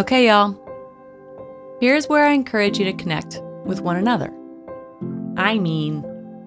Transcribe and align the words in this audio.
Okay, 0.00 0.28
y'all. 0.28 0.56
Here's 1.78 2.08
where 2.08 2.24
I 2.24 2.32
encourage 2.32 2.78
you 2.78 2.86
to 2.86 2.92
connect 2.94 3.42
with 3.66 3.82
one 3.82 3.96
another. 3.96 4.32
I 5.36 5.58
mean, 5.58 6.02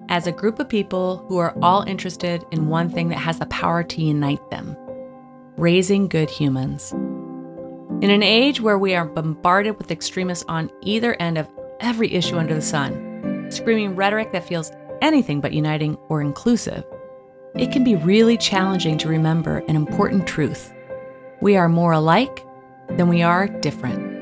as 0.08 0.26
a 0.26 0.32
group 0.32 0.58
of 0.58 0.68
people 0.68 1.24
who 1.28 1.38
are 1.38 1.56
all 1.62 1.82
interested 1.82 2.44
in 2.50 2.66
one 2.66 2.90
thing 2.90 3.10
that 3.10 3.18
has 3.18 3.38
the 3.38 3.46
power 3.46 3.84
to 3.84 4.02
unite 4.02 4.50
them 4.50 4.76
raising 5.56 6.08
good 6.08 6.30
humans. 6.30 6.90
In 8.02 8.10
an 8.10 8.24
age 8.24 8.60
where 8.60 8.76
we 8.76 8.96
are 8.96 9.04
bombarded 9.04 9.78
with 9.78 9.92
extremists 9.92 10.44
on 10.48 10.68
either 10.82 11.14
end 11.22 11.38
of 11.38 11.48
every 11.78 12.12
issue 12.12 12.38
under 12.38 12.56
the 12.56 12.60
sun, 12.60 13.46
screaming 13.52 13.94
rhetoric 13.94 14.32
that 14.32 14.48
feels 14.48 14.72
anything 15.00 15.40
but 15.40 15.52
uniting 15.52 15.94
or 16.08 16.20
inclusive, 16.20 16.82
it 17.54 17.70
can 17.70 17.84
be 17.84 17.94
really 17.94 18.36
challenging 18.36 18.98
to 18.98 19.06
remember 19.06 19.58
an 19.68 19.76
important 19.76 20.26
truth. 20.26 20.74
We 21.40 21.56
are 21.56 21.68
more 21.68 21.92
alike 21.92 22.44
than 22.90 23.08
we 23.08 23.22
are 23.22 23.48
different. 23.48 24.12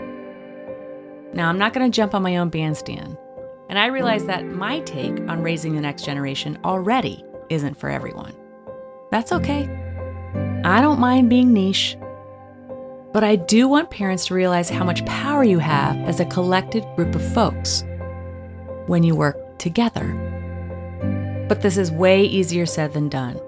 Now, 1.35 1.49
I'm 1.49 1.59
not 1.59 1.73
going 1.73 1.91
to 1.91 1.95
jump 1.95 2.15
on 2.15 2.23
my 2.23 2.37
own 2.37 2.51
bandstand, 2.51 3.17
and 3.69 3.79
I 3.79 3.87
realize 3.87 4.27
that 4.27 4.45
my 4.47 4.81
take 4.81 5.19
on 5.29 5.43
raising 5.43 5.75
the 5.75 5.81
next 5.81 6.05
generation 6.05 6.59
already 6.65 7.25
isn't 7.49 7.79
for 7.79 7.89
everyone. 7.89 8.35
That's 9.11 9.33
okay. 9.33 9.69
I 10.65 10.81
don't 10.81 11.01
mind 11.01 11.29
being 11.29 11.53
niche, 11.53 11.97
but 13.13 13.25
I 13.25 13.37
do 13.37 13.69
want 13.69 13.91
parents 13.91 14.27
to 14.27 14.35
realize 14.35 14.71
how 14.71 14.85
much 14.85 15.05
power 15.07 15.45
you 15.45 15.59
have 15.59 15.97
as 16.09 16.21
a 16.21 16.25
collected 16.25 16.85
group 16.97 17.15
of 17.15 17.35
folks 17.35 17.85
when 18.87 19.03
you 19.03 19.15
work 19.15 19.59
together. 19.59 20.07
But 21.49 21.61
this 21.63 21.77
is 21.77 21.91
way 21.91 22.25
easier 22.25 22.65
said 22.65 22.95
than 22.95 23.09
done. 23.09 23.39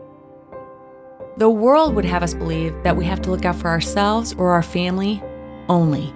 The 1.37 1.51
world 1.51 1.97
would 1.97 2.05
have 2.05 2.23
us 2.23 2.33
believe 2.33 2.81
that 2.85 2.97
we 2.97 3.05
have 3.07 3.21
to 3.23 3.31
look 3.31 3.45
out 3.45 3.57
for 3.57 3.67
ourselves 3.67 4.35
or 4.35 4.53
our 4.53 4.63
family 4.63 5.21
only. 5.69 6.15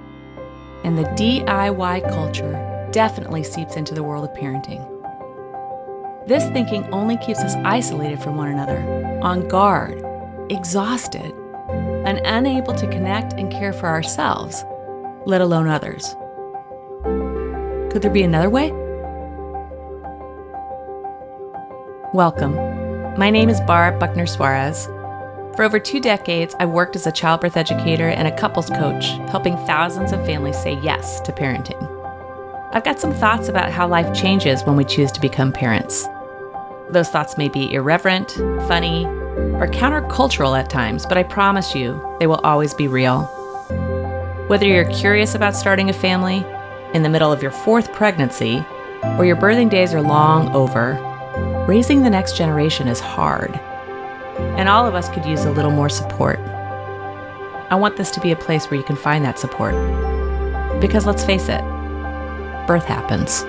And 0.84 0.96
the 0.96 1.02
DIY 1.02 2.08
culture 2.08 2.88
definitely 2.92 3.42
seeps 3.42 3.74
into 3.74 3.94
the 3.94 4.04
world 4.04 4.24
of 4.24 4.36
parenting. 4.36 4.86
This 6.28 6.44
thinking 6.50 6.84
only 6.92 7.16
keeps 7.16 7.40
us 7.40 7.56
isolated 7.64 8.22
from 8.22 8.36
one 8.36 8.48
another, 8.48 8.78
on 9.20 9.48
guard, 9.48 10.04
exhausted, 10.50 11.34
and 11.68 12.20
unable 12.24 12.74
to 12.74 12.86
connect 12.86 13.32
and 13.32 13.50
care 13.50 13.72
for 13.72 13.88
ourselves, 13.88 14.64
let 15.26 15.40
alone 15.40 15.66
others. 15.66 16.14
Could 17.90 18.02
there 18.02 18.10
be 18.12 18.22
another 18.22 18.50
way? 18.50 18.70
Welcome. 22.14 22.54
My 23.18 23.30
name 23.30 23.48
is 23.48 23.60
Barb 23.62 23.98
Buckner 23.98 24.26
Suarez. 24.26 24.88
For 25.58 25.64
over 25.64 25.80
two 25.80 25.98
decades, 25.98 26.54
I've 26.60 26.70
worked 26.70 26.94
as 26.94 27.08
a 27.08 27.10
childbirth 27.10 27.56
educator 27.56 28.10
and 28.10 28.28
a 28.28 28.36
couples 28.36 28.70
coach, 28.70 29.06
helping 29.28 29.56
thousands 29.66 30.12
of 30.12 30.24
families 30.24 30.56
say 30.56 30.78
yes 30.84 31.20
to 31.22 31.32
parenting. 31.32 31.82
I've 32.72 32.84
got 32.84 33.00
some 33.00 33.12
thoughts 33.12 33.48
about 33.48 33.72
how 33.72 33.88
life 33.88 34.14
changes 34.14 34.62
when 34.62 34.76
we 34.76 34.84
choose 34.84 35.10
to 35.10 35.20
become 35.20 35.50
parents. 35.50 36.06
Those 36.90 37.08
thoughts 37.08 37.36
may 37.36 37.48
be 37.48 37.74
irreverent, 37.74 38.30
funny, 38.68 39.04
or 39.04 39.66
countercultural 39.66 40.56
at 40.56 40.70
times, 40.70 41.04
but 41.04 41.18
I 41.18 41.24
promise 41.24 41.74
you 41.74 42.00
they 42.20 42.28
will 42.28 42.40
always 42.44 42.72
be 42.72 42.86
real. 42.86 43.22
Whether 44.46 44.66
you're 44.66 44.88
curious 44.92 45.34
about 45.34 45.56
starting 45.56 45.90
a 45.90 45.92
family, 45.92 46.46
in 46.94 47.02
the 47.02 47.08
middle 47.08 47.32
of 47.32 47.42
your 47.42 47.50
fourth 47.50 47.92
pregnancy, 47.92 48.64
or 49.18 49.24
your 49.24 49.34
birthing 49.34 49.70
days 49.70 49.92
are 49.92 50.02
long 50.02 50.54
over, 50.54 50.94
raising 51.66 52.04
the 52.04 52.10
next 52.10 52.36
generation 52.36 52.86
is 52.86 53.00
hard. 53.00 53.58
And 54.58 54.68
all 54.68 54.86
of 54.86 54.94
us 54.94 55.08
could 55.08 55.24
use 55.24 55.44
a 55.44 55.52
little 55.52 55.70
more 55.70 55.88
support. 55.88 56.38
I 57.70 57.76
want 57.76 57.96
this 57.96 58.10
to 58.10 58.20
be 58.20 58.32
a 58.32 58.36
place 58.36 58.70
where 58.70 58.76
you 58.78 58.84
can 58.84 58.96
find 58.96 59.24
that 59.24 59.38
support. 59.38 59.74
Because 60.80 61.06
let's 61.06 61.24
face 61.24 61.48
it, 61.48 61.62
birth 62.66 62.84
happens. 62.84 63.44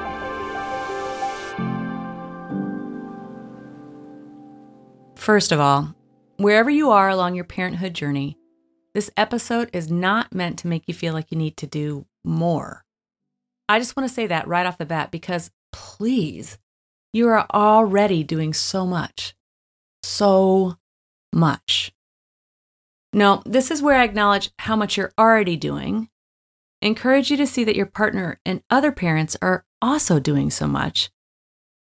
First 5.19 5.51
of 5.51 5.59
all, 5.59 5.95
wherever 6.37 6.69
you 6.69 6.91
are 6.91 7.09
along 7.09 7.35
your 7.35 7.43
parenthood 7.43 7.93
journey, 7.93 8.37
this 8.93 9.11
episode 9.15 9.69
is 9.73 9.91
not 9.91 10.33
meant 10.33 10.57
to 10.59 10.67
make 10.67 10.83
you 10.87 10.93
feel 10.93 11.13
like 11.13 11.31
you 11.31 11.37
need 11.37 11.57
to 11.57 11.67
do 11.67 12.05
more. 12.23 12.83
I 13.67 13.79
just 13.79 13.95
want 13.95 14.09
to 14.09 14.13
say 14.13 14.27
that 14.27 14.47
right 14.47 14.65
off 14.65 14.77
the 14.77 14.85
bat 14.85 15.11
because 15.11 15.51
please, 15.71 16.57
you 17.13 17.27
are 17.27 17.45
already 17.53 18.23
doing 18.23 18.53
so 18.53 18.87
much. 18.87 19.35
So 20.01 20.78
much. 21.33 21.91
No, 23.11 23.41
this 23.45 23.71
is 23.71 23.81
where 23.81 23.97
I 23.97 24.03
acknowledge 24.03 24.51
how 24.59 24.75
much 24.75 24.97
you're 24.97 25.13
already 25.17 25.55
doing, 25.55 26.09
encourage 26.81 27.31
you 27.31 27.37
to 27.37 27.47
see 27.47 27.63
that 27.63 27.75
your 27.75 27.87
partner 27.87 28.39
and 28.45 28.61
other 28.69 28.91
parents 28.91 29.35
are 29.41 29.65
also 29.81 30.19
doing 30.19 30.51
so 30.51 30.67
much, 30.67 31.09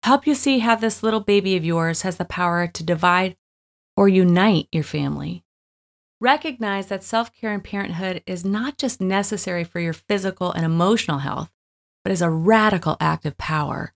help 0.03 0.27
you 0.27 0.35
see 0.35 0.59
how 0.59 0.77
this 0.77 1.03
little 1.03 1.21
baby 1.21 1.57
of 1.57 1.65
yours 1.65 2.03
has 2.03 2.17
the 2.17 2.25
power 2.25 2.67
to 2.67 2.83
divide 2.85 3.37
or 3.97 4.09
unite 4.09 4.69
your 4.71 4.85
family. 4.85 5.45
Recognize 6.21 6.87
that 6.87 7.03
self 7.03 7.35
care 7.35 7.53
and 7.53 7.65
parenthood 7.65 8.23
is 8.27 8.45
not 8.45 8.79
just 8.79 9.01
necessary 9.01 9.65
for 9.65 9.81
your 9.81 9.93
physical 9.93 10.53
and 10.53 10.65
emotional 10.65 11.19
health, 11.19 11.51
but 12.03 12.13
is 12.13 12.23
a 12.23 12.31
radical 12.31 12.97
act 13.01 13.27
of 13.27 13.37
power. 13.37 13.93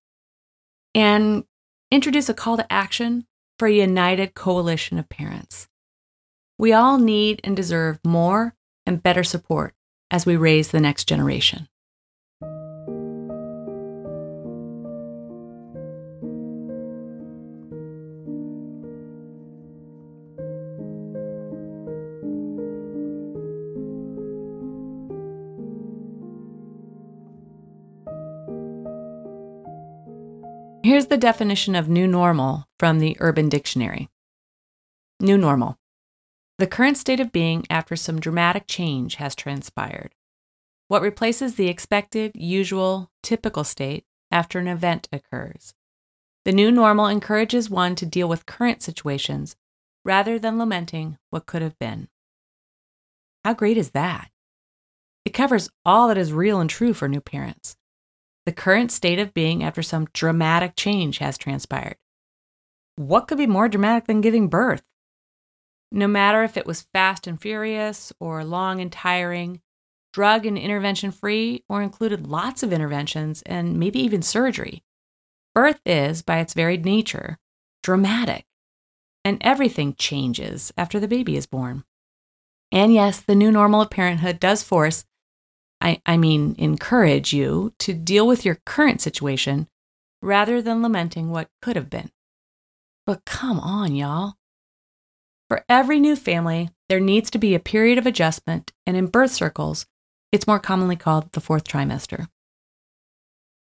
And 0.94 1.44
introduce 1.90 2.28
a 2.28 2.34
call 2.34 2.56
to 2.56 2.72
action 2.72 3.26
for 3.58 3.66
a 3.66 3.72
united 3.72 4.34
coalition 4.34 4.98
of 4.98 5.08
parents. 5.08 5.68
We 6.58 6.72
all 6.72 6.98
need 6.98 7.40
and 7.44 7.56
deserve 7.56 7.98
more 8.04 8.54
and 8.86 9.02
better 9.02 9.24
support 9.24 9.74
as 10.10 10.26
we 10.26 10.36
raise 10.36 10.68
the 10.68 10.80
next 10.80 11.04
generation. 11.04 11.68
Here's 30.88 31.08
the 31.08 31.18
definition 31.18 31.74
of 31.74 31.90
new 31.90 32.06
normal 32.06 32.64
from 32.78 32.98
the 32.98 33.14
Urban 33.20 33.50
Dictionary 33.50 34.08
New 35.20 35.36
normal. 35.36 35.76
The 36.56 36.66
current 36.66 36.96
state 36.96 37.20
of 37.20 37.30
being 37.30 37.66
after 37.68 37.94
some 37.94 38.18
dramatic 38.18 38.66
change 38.66 39.16
has 39.16 39.34
transpired. 39.34 40.14
What 40.86 41.02
replaces 41.02 41.56
the 41.56 41.68
expected, 41.68 42.32
usual, 42.34 43.10
typical 43.22 43.64
state 43.64 44.06
after 44.30 44.58
an 44.58 44.66
event 44.66 45.10
occurs. 45.12 45.74
The 46.46 46.52
new 46.52 46.70
normal 46.70 47.06
encourages 47.06 47.68
one 47.68 47.94
to 47.96 48.06
deal 48.06 48.26
with 48.26 48.46
current 48.46 48.82
situations 48.82 49.56
rather 50.06 50.38
than 50.38 50.58
lamenting 50.58 51.18
what 51.28 51.44
could 51.44 51.60
have 51.60 51.78
been. 51.78 52.08
How 53.44 53.52
great 53.52 53.76
is 53.76 53.90
that? 53.90 54.30
It 55.26 55.34
covers 55.34 55.68
all 55.84 56.08
that 56.08 56.16
is 56.16 56.32
real 56.32 56.60
and 56.60 56.70
true 56.70 56.94
for 56.94 57.08
new 57.08 57.20
parents 57.20 57.76
the 58.48 58.52
current 58.52 58.90
state 58.90 59.18
of 59.18 59.34
being 59.34 59.62
after 59.62 59.82
some 59.82 60.08
dramatic 60.14 60.74
change 60.74 61.18
has 61.18 61.36
transpired. 61.36 61.96
What 62.96 63.28
could 63.28 63.36
be 63.36 63.46
more 63.46 63.68
dramatic 63.68 64.06
than 64.06 64.22
giving 64.22 64.48
birth? 64.48 64.84
No 65.92 66.06
matter 66.06 66.42
if 66.42 66.56
it 66.56 66.64
was 66.64 66.86
fast 66.94 67.26
and 67.26 67.38
furious 67.38 68.10
or 68.18 68.42
long 68.44 68.80
and 68.80 68.90
tiring, 68.90 69.60
drug 70.14 70.46
and 70.46 70.56
intervention 70.56 71.10
free, 71.10 71.62
or 71.68 71.82
included 71.82 72.26
lots 72.26 72.62
of 72.62 72.72
interventions 72.72 73.42
and 73.42 73.78
maybe 73.78 74.00
even 74.00 74.22
surgery, 74.22 74.82
birth 75.54 75.82
is, 75.84 76.22
by 76.22 76.38
its 76.38 76.54
very 76.54 76.78
nature, 76.78 77.36
dramatic. 77.82 78.46
And 79.26 79.36
everything 79.42 79.92
changes 79.92 80.72
after 80.74 80.98
the 80.98 81.06
baby 81.06 81.36
is 81.36 81.44
born. 81.44 81.84
And 82.72 82.94
yes, 82.94 83.20
the 83.20 83.34
new 83.34 83.52
normal 83.52 83.82
of 83.82 83.90
parenthood 83.90 84.40
does 84.40 84.62
force 84.62 85.04
I, 85.80 86.00
I 86.04 86.16
mean, 86.16 86.54
encourage 86.58 87.32
you 87.32 87.72
to 87.78 87.94
deal 87.94 88.26
with 88.26 88.44
your 88.44 88.58
current 88.66 89.00
situation 89.00 89.68
rather 90.20 90.60
than 90.60 90.82
lamenting 90.82 91.30
what 91.30 91.48
could 91.62 91.76
have 91.76 91.90
been. 91.90 92.10
But 93.06 93.24
come 93.24 93.60
on, 93.60 93.94
y'all. 93.94 94.34
For 95.48 95.64
every 95.68 95.98
new 95.98 96.16
family, 96.16 96.70
there 96.88 97.00
needs 97.00 97.30
to 97.30 97.38
be 97.38 97.54
a 97.54 97.60
period 97.60 97.96
of 97.96 98.06
adjustment, 98.06 98.72
and 98.86 98.96
in 98.96 99.06
birth 99.06 99.30
circles, 99.30 99.86
it's 100.30 100.46
more 100.46 100.58
commonly 100.58 100.96
called 100.96 101.32
the 101.32 101.40
fourth 101.40 101.64
trimester. 101.64 102.26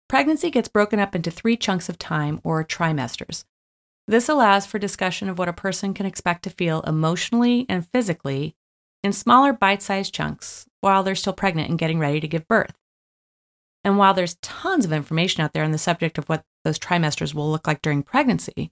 Pregnancy 0.09 0.51
gets 0.51 0.69
broken 0.69 1.01
up 1.01 1.15
into 1.15 1.31
three 1.31 1.57
chunks 1.57 1.89
of 1.89 1.99
time, 1.99 2.41
or 2.45 2.63
trimesters. 2.63 3.45
This 4.07 4.29
allows 4.29 4.67
for 4.67 4.79
discussion 4.79 5.29
of 5.29 5.39
what 5.39 5.49
a 5.49 5.53
person 5.53 5.95
can 5.95 6.07
expect 6.07 6.43
to 6.45 6.51
feel 6.51 6.83
emotionally 6.83 7.67
and 7.69 7.89
physically 7.89 8.55
in 9.03 9.13
smaller 9.13 9.53
bite 9.53 9.83
sized 9.83 10.15
chunks 10.15 10.67
while 10.81 11.03
they're 11.03 11.15
still 11.15 11.33
pregnant 11.33 11.69
and 11.69 11.79
getting 11.79 11.99
ready 11.99 12.21
to 12.21 12.29
give 12.29 12.49
birth. 12.49 12.77
And 13.85 13.99
while 13.99 14.15
there's 14.15 14.37
tons 14.37 14.85
of 14.85 14.93
information 14.93 15.43
out 15.43 15.53
there 15.53 15.65
on 15.65 15.73
the 15.73 15.79
subject 15.79 16.19
of 16.19 16.29
what 16.29 16.45
those 16.65 16.79
trimesters 16.79 17.35
will 17.35 17.51
look 17.51 17.67
like 17.67 17.83
during 17.83 18.03
pregnancy, 18.03 18.71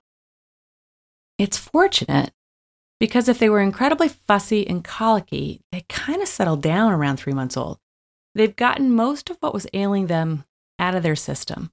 It's 1.38 1.58
fortunate 1.58 2.34
because 3.00 3.30
if 3.30 3.40
they 3.40 3.50
were 3.50 3.62
incredibly 3.62 4.10
fussy 4.10 4.68
and 4.68 4.84
colicky, 4.84 5.62
they 5.72 5.86
kind 5.88 6.22
of 6.22 6.28
settle 6.28 6.58
down 6.58 6.92
around 6.92 7.18
three 7.18 7.34
months 7.34 7.56
old. 7.56 7.80
They've 8.36 8.56
gotten 8.56 8.92
most 8.92 9.30
of 9.30 9.38
what 9.40 9.54
was 9.54 9.68
ailing 9.74 10.08
them 10.08 10.46
out 10.80 10.96
of 10.96 11.04
their 11.04 11.16
system. 11.16 11.72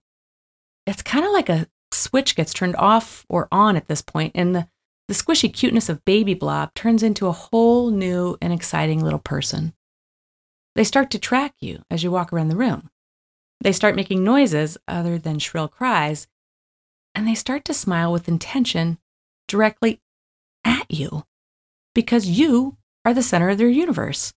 It's 0.87 1.03
kind 1.03 1.25
of 1.25 1.33
like 1.33 1.49
a 1.49 1.67
switch 1.93 2.37
gets 2.37 2.53
turned 2.53 2.77
off 2.77 3.25
or 3.29 3.49
on 3.51 3.77
at 3.77 3.89
this 3.89 4.03
point, 4.03 4.33
and 4.35 4.55
the, 4.55 4.69
the 5.09 5.15
squishy 5.15 5.53
cuteness 5.53 5.89
of 5.89 6.05
Baby 6.05 6.35
Blob 6.35 6.75
turns 6.75 7.03
into 7.03 7.27
a 7.27 7.33
whole 7.33 7.91
new 7.91 8.37
and 8.43 8.53
exciting 8.53 9.03
little 9.03 9.19
person. 9.19 9.73
They 10.75 10.85
start 10.85 11.11
to 11.13 11.19
track 11.19 11.55
you 11.61 11.83
as 11.91 12.03
you 12.03 12.11
walk 12.11 12.33
around 12.33 12.49
the 12.49 12.57
room. 12.57 12.91
They 13.61 13.73
start 13.73 13.97
making 13.97 14.25
noises 14.25 14.77
other 14.89 15.19
than 15.19 15.39
shrill 15.39 15.69
cries, 15.69 16.27
and 17.15 17.27
they 17.27 17.35
start 17.35 17.65
to 17.67 17.75
smile 17.75 18.13
with 18.13 18.29
intention 18.29 18.99
directly 19.47 20.01
at 20.65 20.91
you 20.91 21.25
because 21.95 22.27
you 22.27 22.77
are 23.05 23.15
the 23.15 23.23
center 23.23 23.49
of 23.51 23.59
their 23.59 23.69
universe. 23.69 24.35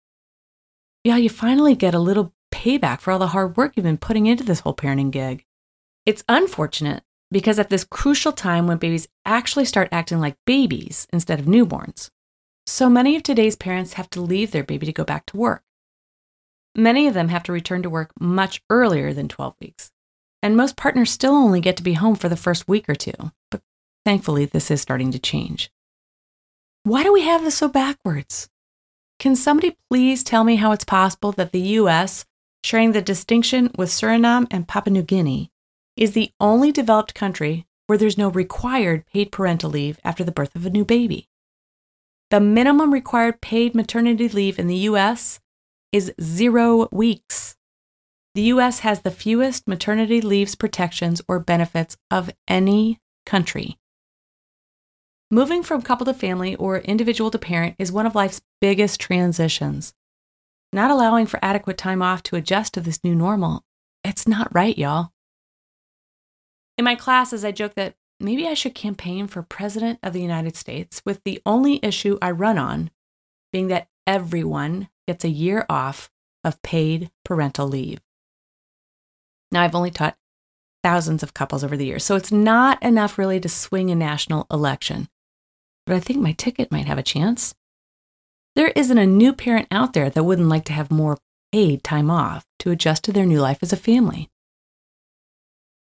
Yeah, 1.03 1.17
you 1.17 1.29
finally 1.29 1.75
get 1.75 1.93
a 1.93 1.99
little 1.99 2.33
payback 2.51 2.99
for 2.99 3.11
all 3.11 3.19
the 3.19 3.27
hard 3.27 3.57
work 3.57 3.73
you've 3.75 3.83
been 3.83 3.97
putting 3.97 4.25
into 4.25 4.43
this 4.43 4.61
whole 4.61 4.75
parenting 4.75 5.11
gig. 5.11 5.45
It's 6.05 6.23
unfortunate 6.29 7.03
because 7.31 7.57
at 7.57 7.69
this 7.69 7.83
crucial 7.83 8.31
time 8.31 8.67
when 8.67 8.77
babies 8.77 9.07
actually 9.25 9.65
start 9.65 9.89
acting 9.91 10.19
like 10.19 10.37
babies 10.45 11.07
instead 11.11 11.39
of 11.39 11.47
newborns, 11.47 12.09
so 12.67 12.89
many 12.89 13.15
of 13.15 13.23
today's 13.23 13.55
parents 13.55 13.93
have 13.93 14.09
to 14.11 14.21
leave 14.21 14.51
their 14.51 14.63
baby 14.63 14.85
to 14.85 14.93
go 14.93 15.03
back 15.03 15.25
to 15.27 15.37
work. 15.37 15.63
Many 16.75 17.07
of 17.07 17.13
them 17.13 17.29
have 17.29 17.43
to 17.43 17.51
return 17.51 17.81
to 17.83 17.89
work 17.89 18.11
much 18.19 18.61
earlier 18.69 19.13
than 19.13 19.27
12 19.27 19.55
weeks. 19.59 19.91
And 20.43 20.55
most 20.55 20.75
partners 20.75 21.09
still 21.09 21.33
only 21.33 21.59
get 21.59 21.77
to 21.77 21.83
be 21.83 21.93
home 21.93 22.15
for 22.15 22.29
the 22.29 22.35
first 22.35 22.67
week 22.67 22.87
or 22.87 22.95
two. 22.95 23.13
But 23.49 23.61
thankfully, 24.03 24.45
this 24.45 24.69
is 24.69 24.81
starting 24.81 25.11
to 25.11 25.19
change. 25.19 25.71
Why 26.83 27.01
do 27.01 27.11
we 27.11 27.21
have 27.21 27.43
this 27.43 27.57
so 27.57 27.67
backwards? 27.67 28.47
Can 29.17 29.35
somebody 29.35 29.77
please 29.89 30.23
tell 30.23 30.43
me 30.43 30.57
how 30.57 30.71
it's 30.71 30.83
possible 30.83 31.31
that 31.31 31.51
the 31.51 31.61
US, 31.79 32.25
sharing 32.63 32.91
the 32.91 33.01
distinction 33.01 33.71
with 33.75 33.89
Suriname 33.89 34.45
and 34.51 34.67
Papua 34.67 34.91
New 34.91 35.01
Guinea, 35.01 35.49
is 35.95 36.13
the 36.13 36.31
only 36.39 36.71
developed 36.71 37.15
country 37.15 37.65
where 37.87 37.97
there's 37.97 38.17
no 38.17 38.29
required 38.29 39.05
paid 39.13 39.31
parental 39.31 39.69
leave 39.69 39.99
after 40.03 40.23
the 40.23 40.31
birth 40.31 40.55
of 40.55 40.65
a 40.65 40.69
new 40.69 40.85
baby? 40.85 41.29
The 42.31 42.39
minimum 42.39 42.91
required 42.91 43.41
paid 43.41 43.75
maternity 43.75 44.27
leave 44.27 44.57
in 44.59 44.67
the 44.67 44.89
US 44.89 45.39
is 45.91 46.11
zero 46.21 46.89
weeks. 46.91 47.55
The 48.33 48.41
US 48.43 48.79
has 48.79 49.01
the 49.01 49.11
fewest 49.11 49.67
maternity 49.67 50.19
leaves 50.19 50.55
protections 50.55 51.21
or 51.27 51.39
benefits 51.39 51.95
of 52.11 52.31
any 52.47 52.99
country. 53.25 53.77
Moving 55.31 55.63
from 55.63 55.81
couple 55.81 56.05
to 56.05 56.13
family 56.13 56.55
or 56.55 56.79
individual 56.79 57.31
to 57.31 57.39
parent 57.39 57.75
is 57.79 57.91
one 57.91 58.05
of 58.05 58.13
life's 58.13 58.41
biggest 58.59 58.99
transitions. 58.99 59.93
Not 60.73 60.91
allowing 60.91 61.25
for 61.25 61.39
adequate 61.41 61.77
time 61.77 62.01
off 62.01 62.21
to 62.23 62.35
adjust 62.35 62.73
to 62.73 62.81
this 62.81 63.03
new 63.03 63.15
normal, 63.15 63.63
it's 64.03 64.27
not 64.27 64.53
right, 64.53 64.77
y'all. 64.77 65.11
In 66.77 66.85
my 66.85 66.95
classes, 66.95 67.45
I 67.45 67.51
joke 67.51 67.75
that 67.75 67.95
maybe 68.19 68.47
I 68.47 68.53
should 68.53 68.75
campaign 68.75 69.27
for 69.27 69.41
President 69.41 69.99
of 70.03 70.13
the 70.13 70.21
United 70.21 70.55
States 70.55 71.01
with 71.05 71.23
the 71.23 71.41
only 71.45 71.79
issue 71.83 72.17
I 72.21 72.31
run 72.31 72.57
on 72.57 72.91
being 73.51 73.67
that 73.67 73.87
everyone 74.05 74.89
gets 75.07 75.23
a 75.23 75.29
year 75.29 75.65
off 75.69 76.09
of 76.43 76.61
paid 76.61 77.09
parental 77.23 77.67
leave. 77.67 78.01
Now, 79.51 79.61
I've 79.61 79.75
only 79.75 79.91
taught 79.91 80.17
thousands 80.83 81.23
of 81.23 81.33
couples 81.33 81.63
over 81.63 81.77
the 81.77 81.85
years, 81.85 82.03
so 82.03 82.15
it's 82.15 82.31
not 82.31 82.81
enough 82.83 83.17
really 83.17 83.39
to 83.39 83.49
swing 83.49 83.89
a 83.89 83.95
national 83.95 84.45
election 84.51 85.07
but 85.85 85.95
I 85.95 85.99
think 85.99 86.19
my 86.19 86.31
ticket 86.31 86.71
might 86.71 86.87
have 86.87 86.97
a 86.97 87.03
chance. 87.03 87.53
There 88.55 88.69
isn't 88.69 88.97
a 88.97 89.05
new 89.05 89.33
parent 89.33 89.67
out 89.71 89.93
there 89.93 90.09
that 90.09 90.23
wouldn't 90.23 90.49
like 90.49 90.65
to 90.65 90.73
have 90.73 90.91
more 90.91 91.17
paid 91.51 91.83
time 91.83 92.09
off 92.09 92.45
to 92.59 92.71
adjust 92.71 93.03
to 93.05 93.13
their 93.13 93.25
new 93.25 93.39
life 93.39 93.59
as 93.61 93.73
a 93.73 93.77
family. 93.77 94.29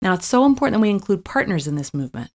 Now, 0.03 0.15
it's 0.15 0.27
so 0.27 0.45
important 0.45 0.75
that 0.75 0.83
we 0.83 0.91
include 0.91 1.25
partners 1.25 1.69
in 1.69 1.77
this 1.77 1.95
movement. 1.95 2.33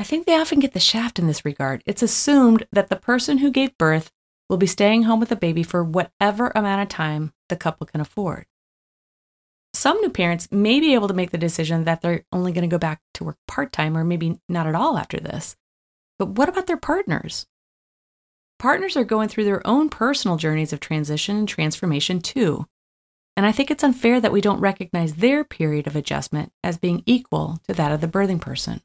I 0.00 0.02
think 0.02 0.26
they 0.26 0.34
often 0.34 0.58
get 0.58 0.74
the 0.74 0.80
shaft 0.80 1.20
in 1.20 1.28
this 1.28 1.44
regard. 1.44 1.82
It's 1.86 2.02
assumed 2.02 2.66
that 2.72 2.88
the 2.88 2.96
person 2.96 3.38
who 3.38 3.52
gave 3.52 3.78
birth 3.78 4.10
will 4.48 4.56
be 4.56 4.66
staying 4.66 5.04
home 5.04 5.20
with 5.20 5.28
the 5.28 5.36
baby 5.36 5.62
for 5.62 5.84
whatever 5.84 6.50
amount 6.54 6.82
of 6.82 6.88
time 6.88 7.32
the 7.48 7.56
couple 7.56 7.86
can 7.86 8.00
afford. 8.00 8.46
Some 9.72 10.00
new 10.00 10.10
parents 10.10 10.48
may 10.50 10.80
be 10.80 10.94
able 10.94 11.06
to 11.06 11.14
make 11.14 11.30
the 11.30 11.38
decision 11.38 11.84
that 11.84 12.00
they're 12.00 12.24
only 12.32 12.50
going 12.50 12.68
to 12.68 12.74
go 12.74 12.78
back 12.78 13.00
to 13.14 13.24
work 13.24 13.36
part 13.46 13.72
time 13.72 13.96
or 13.96 14.02
maybe 14.02 14.40
not 14.48 14.66
at 14.66 14.74
all 14.74 14.98
after 14.98 15.20
this. 15.20 15.56
But 16.18 16.30
what 16.30 16.48
about 16.48 16.66
their 16.66 16.76
partners? 16.76 17.46
Partners 18.58 18.96
are 18.96 19.04
going 19.04 19.28
through 19.28 19.44
their 19.44 19.64
own 19.64 19.88
personal 19.88 20.36
journeys 20.36 20.72
of 20.72 20.80
transition 20.80 21.36
and 21.36 21.48
transformation 21.48 22.20
too. 22.20 22.66
And 23.38 23.46
I 23.46 23.52
think 23.52 23.70
it's 23.70 23.84
unfair 23.84 24.20
that 24.20 24.32
we 24.32 24.40
don't 24.40 24.58
recognize 24.58 25.14
their 25.14 25.44
period 25.44 25.86
of 25.86 25.94
adjustment 25.94 26.50
as 26.64 26.76
being 26.76 27.04
equal 27.06 27.60
to 27.68 27.74
that 27.74 27.92
of 27.92 28.00
the 28.00 28.08
birthing 28.08 28.40
person. 28.40 28.82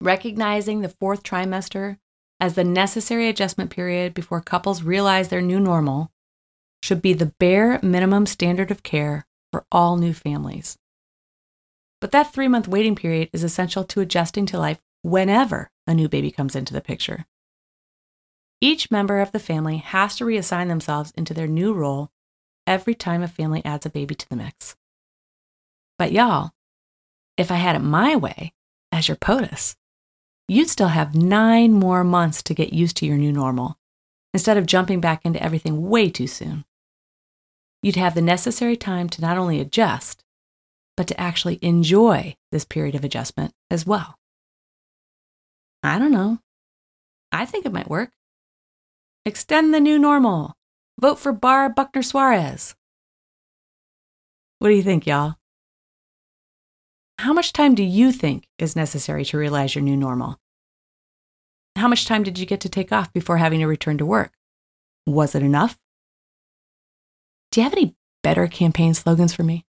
Recognizing 0.00 0.82
the 0.82 0.94
fourth 1.00 1.24
trimester 1.24 1.98
as 2.38 2.54
the 2.54 2.62
necessary 2.62 3.28
adjustment 3.28 3.72
period 3.72 4.14
before 4.14 4.40
couples 4.40 4.84
realize 4.84 5.30
their 5.30 5.42
new 5.42 5.58
normal 5.58 6.12
should 6.80 7.02
be 7.02 7.12
the 7.12 7.34
bare 7.40 7.80
minimum 7.82 8.24
standard 8.24 8.70
of 8.70 8.84
care 8.84 9.26
for 9.50 9.66
all 9.72 9.96
new 9.96 10.12
families. 10.12 10.78
But 12.00 12.12
that 12.12 12.32
three 12.32 12.46
month 12.46 12.68
waiting 12.68 12.94
period 12.94 13.30
is 13.32 13.42
essential 13.42 13.82
to 13.82 14.00
adjusting 14.00 14.46
to 14.46 14.60
life 14.60 14.80
whenever 15.02 15.72
a 15.88 15.94
new 15.94 16.08
baby 16.08 16.30
comes 16.30 16.54
into 16.54 16.72
the 16.72 16.80
picture. 16.80 17.26
Each 18.60 18.92
member 18.92 19.18
of 19.18 19.32
the 19.32 19.40
family 19.40 19.78
has 19.78 20.14
to 20.18 20.24
reassign 20.24 20.68
themselves 20.68 21.12
into 21.16 21.34
their 21.34 21.48
new 21.48 21.74
role 21.74 22.12
every 22.66 22.94
time 22.94 23.22
a 23.22 23.28
family 23.28 23.64
adds 23.64 23.86
a 23.86 23.90
baby 23.90 24.14
to 24.14 24.28
the 24.28 24.36
mix. 24.36 24.76
But 25.98 26.12
y'all, 26.12 26.50
if 27.36 27.50
I 27.50 27.56
had 27.56 27.76
it 27.76 27.80
my 27.80 28.16
way, 28.16 28.52
as 28.92 29.08
your 29.08 29.16
POTUS, 29.16 29.76
you'd 30.48 30.68
still 30.68 30.88
have 30.88 31.14
nine 31.14 31.72
more 31.72 32.04
months 32.04 32.42
to 32.44 32.54
get 32.54 32.72
used 32.72 32.96
to 32.98 33.06
your 33.06 33.18
new 33.18 33.32
normal 33.32 33.76
instead 34.32 34.56
of 34.56 34.66
jumping 34.66 35.00
back 35.00 35.24
into 35.24 35.42
everything 35.42 35.88
way 35.88 36.10
too 36.10 36.26
soon. 36.26 36.64
You'd 37.82 37.96
have 37.96 38.14
the 38.14 38.22
necessary 38.22 38.76
time 38.76 39.08
to 39.10 39.20
not 39.20 39.38
only 39.38 39.60
adjust, 39.60 40.22
but 40.96 41.06
to 41.08 41.20
actually 41.20 41.58
enjoy 41.62 42.36
this 42.50 42.64
period 42.64 42.94
of 42.94 43.04
adjustment 43.04 43.52
as 43.70 43.86
well. 43.86 44.18
I 45.82 45.98
don't 45.98 46.10
know. 46.10 46.40
I 47.30 47.44
think 47.44 47.66
it 47.66 47.72
might 47.72 47.90
work. 47.90 48.10
Extend 49.24 49.72
the 49.74 49.80
new 49.80 49.98
normal. 49.98 50.55
Vote 50.98 51.18
for 51.18 51.30
Barb 51.30 51.74
Buckner 51.74 52.02
Suarez. 52.02 52.74
What 54.60 54.68
do 54.68 54.74
you 54.74 54.82
think, 54.82 55.06
y'all? 55.06 55.34
How 57.18 57.34
much 57.34 57.52
time 57.52 57.74
do 57.74 57.82
you 57.82 58.12
think 58.12 58.48
is 58.58 58.74
necessary 58.74 59.22
to 59.26 59.36
realize 59.36 59.74
your 59.74 59.84
new 59.84 59.96
normal? 59.96 60.38
How 61.76 61.86
much 61.86 62.06
time 62.06 62.22
did 62.22 62.38
you 62.38 62.46
get 62.46 62.60
to 62.62 62.70
take 62.70 62.92
off 62.92 63.12
before 63.12 63.36
having 63.36 63.60
to 63.60 63.66
return 63.66 63.98
to 63.98 64.06
work? 64.06 64.32
Was 65.04 65.34
it 65.34 65.42
enough? 65.42 65.78
Do 67.50 67.60
you 67.60 67.64
have 67.64 67.74
any 67.74 67.94
better 68.22 68.46
campaign 68.46 68.94
slogans 68.94 69.34
for 69.34 69.42
me? 69.42 69.65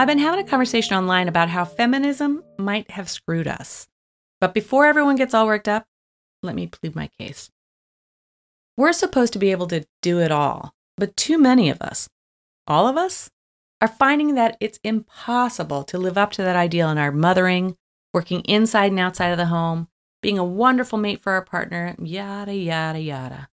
I've 0.00 0.06
been 0.06 0.18
having 0.18 0.40
a 0.40 0.48
conversation 0.48 0.96
online 0.96 1.28
about 1.28 1.50
how 1.50 1.66
feminism 1.66 2.42
might 2.56 2.90
have 2.92 3.10
screwed 3.10 3.46
us. 3.46 3.86
But 4.40 4.54
before 4.54 4.86
everyone 4.86 5.16
gets 5.16 5.34
all 5.34 5.44
worked 5.44 5.68
up, 5.68 5.84
let 6.42 6.54
me 6.54 6.68
plead 6.68 6.96
my 6.96 7.10
case. 7.18 7.50
We're 8.78 8.94
supposed 8.94 9.34
to 9.34 9.38
be 9.38 9.50
able 9.50 9.66
to 9.66 9.84
do 10.00 10.18
it 10.20 10.32
all, 10.32 10.72
but 10.96 11.18
too 11.18 11.36
many 11.36 11.68
of 11.68 11.82
us, 11.82 12.08
all 12.66 12.88
of 12.88 12.96
us, 12.96 13.28
are 13.82 13.88
finding 13.88 14.36
that 14.36 14.56
it's 14.58 14.80
impossible 14.82 15.84
to 15.84 15.98
live 15.98 16.16
up 16.16 16.32
to 16.32 16.42
that 16.44 16.56
ideal 16.56 16.88
in 16.88 16.96
our 16.96 17.12
mothering, 17.12 17.76
working 18.14 18.40
inside 18.44 18.92
and 18.92 19.00
outside 19.00 19.32
of 19.32 19.36
the 19.36 19.44
home, 19.44 19.88
being 20.22 20.38
a 20.38 20.42
wonderful 20.44 20.98
mate 20.98 21.20
for 21.20 21.32
our 21.32 21.44
partner, 21.44 21.94
yada, 21.98 22.54
yada, 22.54 23.00
yada. 23.00 23.50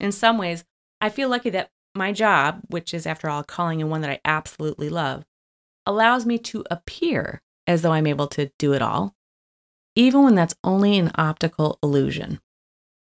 In 0.00 0.10
some 0.10 0.36
ways, 0.36 0.64
I 1.00 1.10
feel 1.10 1.28
lucky 1.28 1.50
that 1.50 1.70
my 1.94 2.10
job, 2.10 2.62
which 2.70 2.92
is, 2.92 3.06
after 3.06 3.30
all, 3.30 3.44
calling 3.44 3.80
and 3.80 3.88
one 3.88 4.00
that 4.00 4.10
I 4.10 4.18
absolutely 4.24 4.88
love, 4.88 5.24
allows 5.86 6.26
me 6.26 6.38
to 6.38 6.64
appear 6.70 7.42
as 7.66 7.82
though 7.82 7.92
I'm 7.92 8.06
able 8.06 8.26
to 8.28 8.50
do 8.58 8.72
it 8.72 8.82
all, 8.82 9.14
even 9.94 10.24
when 10.24 10.34
that's 10.34 10.54
only 10.64 10.98
an 10.98 11.10
optical 11.14 11.78
illusion. 11.82 12.40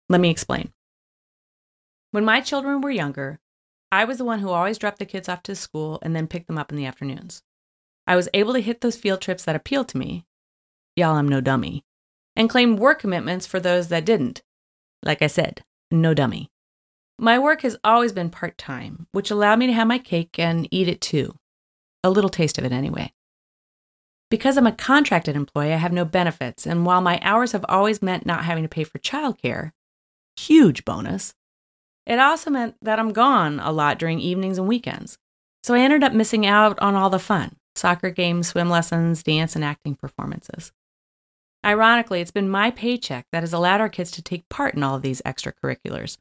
Let 0.09 0.21
me 0.21 0.31
explain. 0.31 0.73
When 2.11 2.25
my 2.25 2.41
children 2.41 2.81
were 2.81 2.91
younger, 2.91 3.41
I 3.93 4.05
was 4.05 4.19
the 4.19 4.25
one 4.25 4.41
who 4.41 4.51
always 4.51 4.79
dropped 4.79 4.99
the 4.99 5.07
kids 5.07 5.29
off 5.29 5.43
to 5.45 5.55
school 5.55 5.99
and 6.03 6.15
then 6.15 6.27
picked 6.27 6.47
them 6.47 6.59
up 6.59 6.71
in 6.71 6.79
the 6.79 6.87
afternoons. 6.87 7.43
I 8.07 8.17
was 8.17 8.29
able 8.33 8.53
to 8.55 8.61
hit 8.61 8.81
those 8.81 8.97
field 8.97 9.21
trips 9.21 9.45
that 9.45 9.57
appealed 9.57 9.89
to 9.89 9.99
me. 9.99 10.25
Y'all, 10.95 11.17
I'm 11.17 11.29
no 11.29 11.41
dummy. 11.41 11.85
And 12.35 12.49
claim 12.49 12.77
work 12.77 13.01
commitments 13.01 13.47
for 13.47 13.61
those 13.61 13.89
that 13.89 14.05
didn't. 14.05 14.43
Like 15.03 15.23
I 15.23 15.27
said, 15.27 15.63
no 15.91 16.15
dummy. 16.15 16.51
My 17.19 17.39
work 17.39 17.63
has 17.63 17.77
always 17.83 18.13
been 18.13 18.31
part 18.31 18.59
time, 18.59 19.07
which 19.13 19.31
allowed 19.31 19.59
me 19.59 19.67
to 19.67 19.73
have 19.73 19.89
my 19.89 19.99
cake 19.99 20.39
and 20.39 20.69
eat 20.71 20.89
it 20.89 21.01
too 21.01 21.37
a 22.07 22.11
little 22.11 22.31
taste 22.31 22.57
of 22.57 22.65
it 22.65 22.73
anyway. 22.73 23.13
Because 24.31 24.57
I'm 24.57 24.67
a 24.67 24.73
contracted 24.73 25.37
employee, 25.37 25.73
I 25.73 25.77
have 25.77 25.93
no 25.93 26.05
benefits, 26.05 26.67
and 26.67 26.87
while 26.87 27.01
my 27.01 27.21
hours 27.23 27.53
have 27.53 27.65
always 27.69 28.03
meant 28.03 28.27
not 28.27 28.45
having 28.45 28.65
to 28.65 28.69
pay 28.69 28.85
for 28.85 28.99
childcare, 28.99 29.73
huge 30.37 30.85
bonus, 30.85 31.35
it 32.07 32.19
also 32.19 32.51
meant 32.51 32.77
that 32.83 32.99
I'm 32.99 33.13
gone 33.13 33.61
a 33.61 33.71
lot 33.73 33.99
during 33.99 34.21
evenings 34.21 34.59
and 34.59 34.67
weekends. 34.67 35.19
So 35.63 35.75
I 35.75 35.81
ended 35.81 36.03
up 36.03 36.13
missing 36.13 36.47
out 36.47 36.79
on 36.81 36.95
all 36.95 37.11
the 37.11 37.19
fun 37.19 37.57
soccer 37.75 38.11
games, 38.11 38.49
swim 38.49 38.71
lessons, 38.71 39.23
dance, 39.23 39.55
and 39.55 39.65
acting 39.65 39.95
performances. 39.95 40.73
Ironically, 41.65 42.21
it's 42.21 42.31
been 42.31 42.49
my 42.49 42.71
paycheck 42.71 43.27
that 43.33 43.43
has 43.43 43.53
allowed 43.53 43.81
our 43.81 43.89
kids 43.89 44.11
to 44.13 44.23
take 44.23 44.49
part 44.49 44.75
in 44.75 44.83
all 44.83 44.95
of 44.95 45.03
these 45.03 45.21
extracurriculars. 45.23 46.17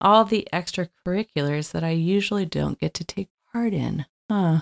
All 0.00 0.24
the 0.24 0.46
extracurriculars 0.52 1.72
that 1.72 1.82
I 1.82 1.90
usually 1.90 2.44
don't 2.44 2.78
get 2.78 2.94
to 2.94 3.04
take 3.04 3.28
part 3.52 3.72
in. 3.72 4.06
Huh. 4.30 4.60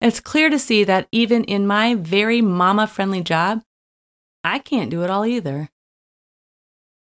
It's 0.00 0.20
clear 0.20 0.48
to 0.48 0.58
see 0.58 0.84
that 0.84 1.08
even 1.10 1.44
in 1.44 1.66
my 1.66 1.94
very 1.94 2.40
mama 2.40 2.86
friendly 2.86 3.20
job, 3.20 3.62
I 4.44 4.60
can't 4.60 4.90
do 4.90 5.02
it 5.02 5.10
all 5.10 5.26
either. 5.26 5.70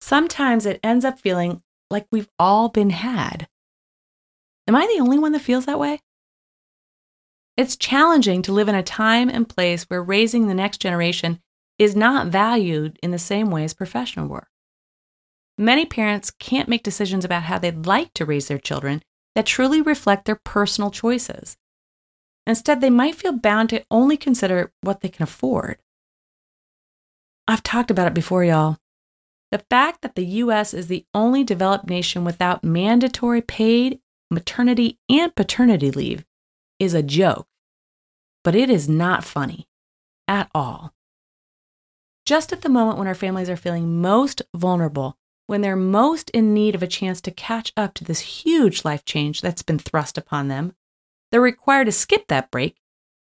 Sometimes 0.01 0.67
it 0.67 0.81
ends 0.83 1.05
up 1.05 1.19
feeling 1.19 1.63
like 1.91 2.07
we've 2.13 2.29
all 2.39 2.69
been 2.69 2.91
had. 2.91 3.49
Am 4.69 4.77
I 4.77 4.87
the 4.87 5.03
only 5.03 5.19
one 5.19 5.33
that 5.33 5.41
feels 5.41 5.67
that 5.67 5.79
way? 5.79 6.01
It's 7.57 7.77
challenging 7.77 8.43
to 8.43 8.53
live 8.53 8.69
in 8.69 8.75
a 8.75 8.83
time 8.83 9.29
and 9.29 9.49
place 9.49 9.85
where 9.85 10.03
raising 10.03 10.47
the 10.47 10.55
next 10.55 10.79
generation 10.79 11.41
is 11.79 11.97
not 11.97 12.29
valued 12.29 12.99
in 13.03 13.11
the 13.11 13.19
same 13.19 13.51
way 13.51 13.65
as 13.65 13.75
professional 13.75 14.29
work. 14.29 14.49
Many 15.57 15.87
parents 15.87 16.33
can't 16.33 16.69
make 16.69 16.83
decisions 16.83 17.25
about 17.25 17.45
how 17.45 17.59
they'd 17.59 17.87
like 17.87 18.13
to 18.15 18.25
raise 18.25 18.49
their 18.49 18.59
children 18.59 19.03
that 19.35 19.47
truly 19.47 19.81
reflect 19.81 20.25
their 20.25 20.41
personal 20.45 20.91
choices. 20.91 21.57
Instead, 22.47 22.81
they 22.81 22.91
might 22.91 23.15
feel 23.15 23.33
bound 23.33 23.71
to 23.71 23.85
only 23.91 24.17
consider 24.17 24.73
what 24.83 25.01
they 25.01 25.09
can 25.09 25.23
afford. 25.23 25.79
I've 27.47 27.63
talked 27.63 27.91
about 27.91 28.07
it 28.07 28.15
before, 28.15 28.45
y'all. 28.45 28.79
The 29.51 29.65
fact 29.71 30.03
that 30.03 30.15
the 30.15 30.27
US 30.27 30.75
is 30.75 30.89
the 30.89 31.07
only 31.15 31.45
developed 31.45 31.89
nation 31.89 32.25
without 32.25 32.65
mandatory 32.65 33.41
paid 33.41 34.01
maternity 34.31 34.99
and 35.09 35.35
paternity 35.35 35.91
leave 35.91 36.25
is 36.79 36.95
a 36.95 37.03
joke, 37.03 37.47
but 38.43 38.55
it 38.55 38.69
is 38.69 38.89
not 38.89 39.25
funny 39.25 39.69
at 40.27 40.51
all. 40.55 40.93
Just 42.27 42.53
at 42.53 42.63
the 42.63 42.69
moment 42.69 42.99
when 42.99 43.07
our 43.07 43.15
families 43.15 43.51
are 43.51 43.57
feeling 43.57 44.01
most 44.01 44.43
vulnerable, 44.57 45.19
when 45.47 45.61
they're 45.61 45.77
most 45.77 46.31
in 46.31 46.55
need 46.55 46.75
of 46.75 46.83
a 46.83 46.87
chance 46.87 47.21
to 47.21 47.31
catch 47.31 47.73
up 47.77 47.95
to 47.95 48.05
this 48.05 48.21
huge 48.21 48.85
life 48.85 49.05
change 49.05 49.41
that's 49.41 49.63
been 49.63 49.79
thrust 49.79 50.17
upon 50.17 50.49
them, 50.49 50.75
they're 51.35 51.41
required 51.41 51.87
to 51.87 51.91
skip 51.91 52.29
that 52.29 52.49
break 52.53 52.77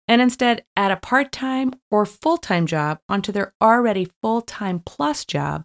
and 0.07 0.21
instead 0.21 0.63
add 0.77 0.91
a 0.91 0.97
part 0.97 1.33
time 1.33 1.73
or 1.91 2.05
full 2.05 2.37
time 2.37 2.67
job 2.67 2.99
onto 3.09 3.33
their 3.33 3.55
already 3.63 4.11
full 4.21 4.43
time 4.43 4.79
plus 4.79 5.25
job 5.25 5.65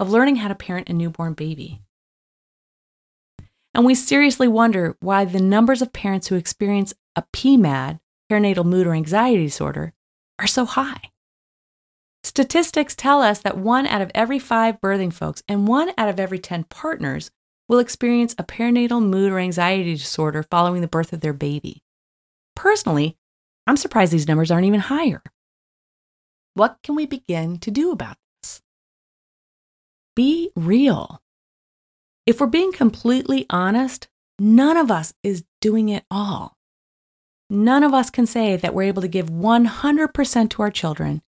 of 0.00 0.08
learning 0.08 0.36
how 0.36 0.48
to 0.48 0.54
parent 0.54 0.88
a 0.88 0.94
newborn 0.94 1.34
baby. 1.34 1.82
And 3.74 3.84
we 3.84 3.94
seriously 3.94 4.48
wonder 4.48 4.96
why 5.00 5.26
the 5.26 5.42
numbers 5.42 5.82
of 5.82 5.92
parents 5.92 6.28
who 6.28 6.36
experience 6.36 6.94
a 7.16 7.24
PMAD, 7.34 8.00
perinatal 8.32 8.64
mood 8.64 8.86
or 8.86 8.94
anxiety 8.94 9.44
disorder, 9.44 9.92
are 10.38 10.46
so 10.46 10.64
high. 10.64 11.10
Statistics 12.22 12.96
tell 12.96 13.20
us 13.20 13.40
that 13.40 13.58
one 13.58 13.86
out 13.86 14.00
of 14.00 14.10
every 14.14 14.38
five 14.38 14.80
birthing 14.80 15.12
folks 15.12 15.42
and 15.46 15.68
one 15.68 15.92
out 15.98 16.08
of 16.08 16.18
every 16.18 16.38
10 16.38 16.64
partners 16.64 17.30
will 17.68 17.78
experience 17.78 18.34
a 18.38 18.44
perinatal 18.44 19.02
mood 19.02 19.32
or 19.32 19.38
anxiety 19.38 19.94
disorder 19.94 20.42
following 20.42 20.80
the 20.80 20.88
birth 20.88 21.12
of 21.12 21.20
their 21.20 21.32
baby. 21.32 21.82
Personally, 22.54 23.16
I'm 23.66 23.76
surprised 23.76 24.12
these 24.12 24.28
numbers 24.28 24.50
aren't 24.50 24.66
even 24.66 24.80
higher. 24.80 25.22
What 26.54 26.76
can 26.82 26.94
we 26.94 27.06
begin 27.06 27.58
to 27.58 27.70
do 27.70 27.90
about 27.90 28.16
this? 28.42 28.62
Be 30.14 30.50
real. 30.54 31.20
If 32.26 32.40
we're 32.40 32.46
being 32.46 32.72
completely 32.72 33.46
honest, 33.50 34.08
none 34.38 34.76
of 34.76 34.90
us 34.90 35.12
is 35.22 35.44
doing 35.60 35.88
it 35.88 36.04
all. 36.10 36.56
None 37.50 37.82
of 37.82 37.92
us 37.92 38.10
can 38.10 38.26
say 38.26 38.56
that 38.56 38.72
we're 38.72 38.84
able 38.84 39.02
to 39.02 39.08
give 39.08 39.28
100% 39.28 40.50
to 40.50 40.62
our 40.62 40.70
children 40.70 41.22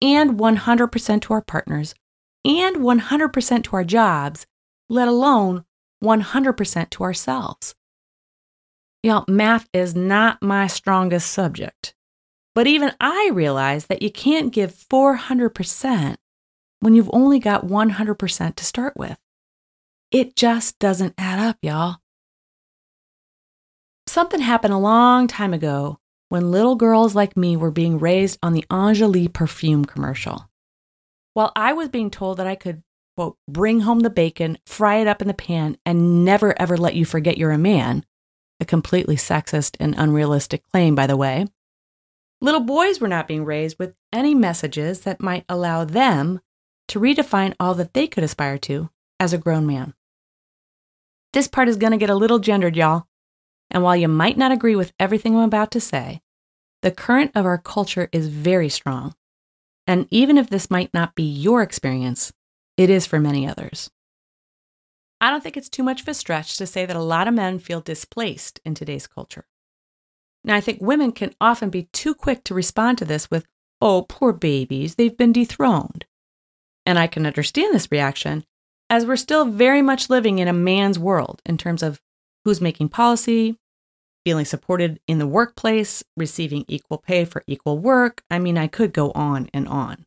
and 0.00 0.38
100% 0.38 1.20
to 1.22 1.32
our 1.34 1.42
partners 1.42 1.94
and 2.44 2.76
100% 2.76 3.64
to 3.64 3.76
our 3.76 3.84
jobs, 3.84 4.46
let 4.88 5.08
alone 5.08 5.64
100% 6.02 6.90
to 6.90 7.02
ourselves. 7.02 7.74
Y'all, 9.02 9.24
math 9.28 9.68
is 9.72 9.94
not 9.94 10.42
my 10.42 10.66
strongest 10.66 11.30
subject. 11.30 11.94
But 12.54 12.66
even 12.66 12.92
I 13.00 13.30
realize 13.32 13.86
that 13.86 14.02
you 14.02 14.10
can't 14.10 14.52
give 14.52 14.74
400% 14.74 16.16
when 16.80 16.94
you've 16.94 17.10
only 17.12 17.38
got 17.38 17.66
100% 17.66 18.54
to 18.56 18.64
start 18.64 18.96
with. 18.96 19.18
It 20.10 20.34
just 20.34 20.78
doesn't 20.78 21.14
add 21.16 21.38
up, 21.38 21.58
y'all. 21.62 21.98
Something 24.06 24.40
happened 24.40 24.74
a 24.74 24.78
long 24.78 25.28
time 25.28 25.54
ago 25.54 25.98
when 26.30 26.50
little 26.50 26.74
girls 26.74 27.14
like 27.14 27.36
me 27.36 27.56
were 27.56 27.70
being 27.70 27.98
raised 27.98 28.38
on 28.42 28.52
the 28.52 28.64
Enjoli 28.70 29.32
perfume 29.32 29.84
commercial. 29.84 30.48
While 31.34 31.52
I 31.54 31.72
was 31.72 31.88
being 31.88 32.10
told 32.10 32.38
that 32.38 32.46
I 32.46 32.56
could 32.56 32.82
quote, 33.16 33.36
bring 33.48 33.80
home 33.80 34.00
the 34.00 34.10
bacon, 34.10 34.58
fry 34.66 34.96
it 34.96 35.06
up 35.06 35.22
in 35.22 35.28
the 35.28 35.34
pan, 35.34 35.76
and 35.86 36.24
never 36.24 36.60
ever 36.60 36.76
let 36.76 36.94
you 36.94 37.04
forget 37.04 37.38
you're 37.38 37.50
a 37.50 37.58
man. 37.58 38.04
A 38.60 38.64
completely 38.64 39.16
sexist 39.16 39.76
and 39.80 39.94
unrealistic 39.98 40.62
claim, 40.72 40.94
by 40.94 41.06
the 41.06 41.16
way. 41.16 41.46
Little 42.40 42.60
boys 42.60 43.00
were 43.00 43.08
not 43.08 43.28
being 43.28 43.44
raised 43.44 43.78
with 43.78 43.94
any 44.12 44.34
messages 44.34 45.00
that 45.02 45.20
might 45.20 45.44
allow 45.48 45.84
them 45.84 46.40
to 46.88 47.00
redefine 47.00 47.54
all 47.60 47.74
that 47.74 47.94
they 47.94 48.06
could 48.06 48.24
aspire 48.24 48.58
to 48.58 48.90
as 49.18 49.32
a 49.32 49.38
grown 49.38 49.66
man. 49.66 49.94
This 51.32 51.48
part 51.48 51.68
is 51.68 51.76
going 51.76 51.92
to 51.92 51.98
get 51.98 52.10
a 52.10 52.14
little 52.14 52.38
gendered, 52.38 52.76
y'all. 52.76 53.06
And 53.70 53.82
while 53.82 53.96
you 53.96 54.08
might 54.08 54.36
not 54.36 54.52
agree 54.52 54.76
with 54.76 54.92
everything 54.98 55.36
I'm 55.36 55.44
about 55.44 55.70
to 55.72 55.80
say, 55.80 56.22
the 56.82 56.90
current 56.90 57.32
of 57.34 57.46
our 57.46 57.58
culture 57.58 58.08
is 58.12 58.28
very 58.28 58.68
strong 58.68 59.14
And 59.86 60.06
even 60.10 60.38
if 60.38 60.48
this 60.48 60.70
might 60.70 60.94
not 60.94 61.14
be 61.16 61.24
your 61.24 61.62
experience, 61.62 62.32
it 62.80 62.88
is 62.88 63.04
for 63.04 63.20
many 63.20 63.46
others. 63.46 63.90
I 65.20 65.28
don't 65.28 65.42
think 65.42 65.58
it's 65.58 65.68
too 65.68 65.82
much 65.82 66.00
of 66.00 66.08
a 66.08 66.14
stretch 66.14 66.56
to 66.56 66.66
say 66.66 66.86
that 66.86 66.96
a 66.96 67.02
lot 67.02 67.28
of 67.28 67.34
men 67.34 67.58
feel 67.58 67.82
displaced 67.82 68.58
in 68.64 68.74
today's 68.74 69.06
culture. 69.06 69.44
Now, 70.44 70.56
I 70.56 70.62
think 70.62 70.80
women 70.80 71.12
can 71.12 71.34
often 71.42 71.68
be 71.68 71.90
too 71.92 72.14
quick 72.14 72.42
to 72.44 72.54
respond 72.54 72.96
to 72.96 73.04
this 73.04 73.30
with, 73.30 73.44
oh, 73.82 74.06
poor 74.08 74.32
babies, 74.32 74.94
they've 74.94 75.14
been 75.14 75.30
dethroned. 75.30 76.06
And 76.86 76.98
I 76.98 77.06
can 77.06 77.26
understand 77.26 77.74
this 77.74 77.92
reaction 77.92 78.44
as 78.88 79.04
we're 79.04 79.16
still 79.16 79.44
very 79.44 79.82
much 79.82 80.08
living 80.08 80.38
in 80.38 80.48
a 80.48 80.54
man's 80.54 80.98
world 80.98 81.42
in 81.44 81.58
terms 81.58 81.82
of 81.82 82.00
who's 82.46 82.62
making 82.62 82.88
policy, 82.88 83.58
feeling 84.24 84.46
supported 84.46 85.00
in 85.06 85.18
the 85.18 85.26
workplace, 85.26 86.02
receiving 86.16 86.64
equal 86.66 86.96
pay 86.96 87.26
for 87.26 87.42
equal 87.46 87.78
work. 87.78 88.22
I 88.30 88.38
mean, 88.38 88.56
I 88.56 88.68
could 88.68 88.94
go 88.94 89.10
on 89.10 89.50
and 89.52 89.68
on. 89.68 90.06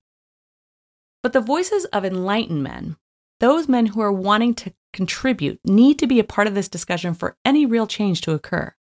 But 1.23 1.33
the 1.33 1.41
voices 1.41 1.85
of 1.85 2.03
enlightened 2.03 2.61
men, 2.61 2.97
those 3.39 3.69
men 3.69 3.87
who 3.87 4.01
are 4.01 4.11
wanting 4.11 4.53
to 4.55 4.73
contribute, 4.91 5.59
need 5.65 5.97
to 5.99 6.07
be 6.07 6.19
a 6.19 6.23
part 6.23 6.47
of 6.47 6.53
this 6.53 6.67
discussion 6.67 7.13
for 7.13 7.37
any 7.45 7.65
real 7.65 7.87
change 7.87 8.21
to 8.21 8.33
occur. 8.33 8.75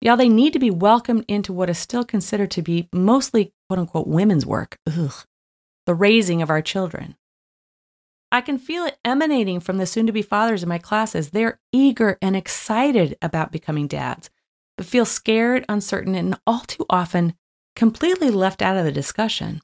Yeah, 0.00 0.16
they 0.16 0.28
need 0.28 0.54
to 0.54 0.58
be 0.58 0.70
welcomed 0.70 1.24
into 1.28 1.52
what 1.52 1.70
is 1.70 1.78
still 1.78 2.04
considered 2.04 2.50
to 2.52 2.62
be 2.62 2.88
mostly 2.92 3.52
quote 3.68 3.78
unquote 3.78 4.06
women's 4.06 4.46
work. 4.46 4.78
Ugh. 4.86 5.12
The 5.84 5.94
raising 5.94 6.42
of 6.42 6.50
our 6.50 6.62
children. 6.62 7.16
I 8.32 8.40
can 8.40 8.58
feel 8.58 8.84
it 8.84 8.98
emanating 9.04 9.60
from 9.60 9.78
the 9.78 9.86
soon 9.86 10.06
to 10.06 10.12
be 10.12 10.22
fathers 10.22 10.62
in 10.62 10.68
my 10.68 10.78
classes. 10.78 11.30
They're 11.30 11.60
eager 11.72 12.18
and 12.20 12.34
excited 12.34 13.16
about 13.22 13.52
becoming 13.52 13.86
dads, 13.86 14.30
but 14.76 14.86
feel 14.86 15.04
scared, 15.04 15.64
uncertain, 15.68 16.14
and 16.14 16.38
all 16.46 16.60
too 16.60 16.84
often 16.90 17.34
completely 17.76 18.30
left 18.30 18.62
out 18.62 18.76
of 18.76 18.84
the 18.84 18.92
discussion. 18.92 19.60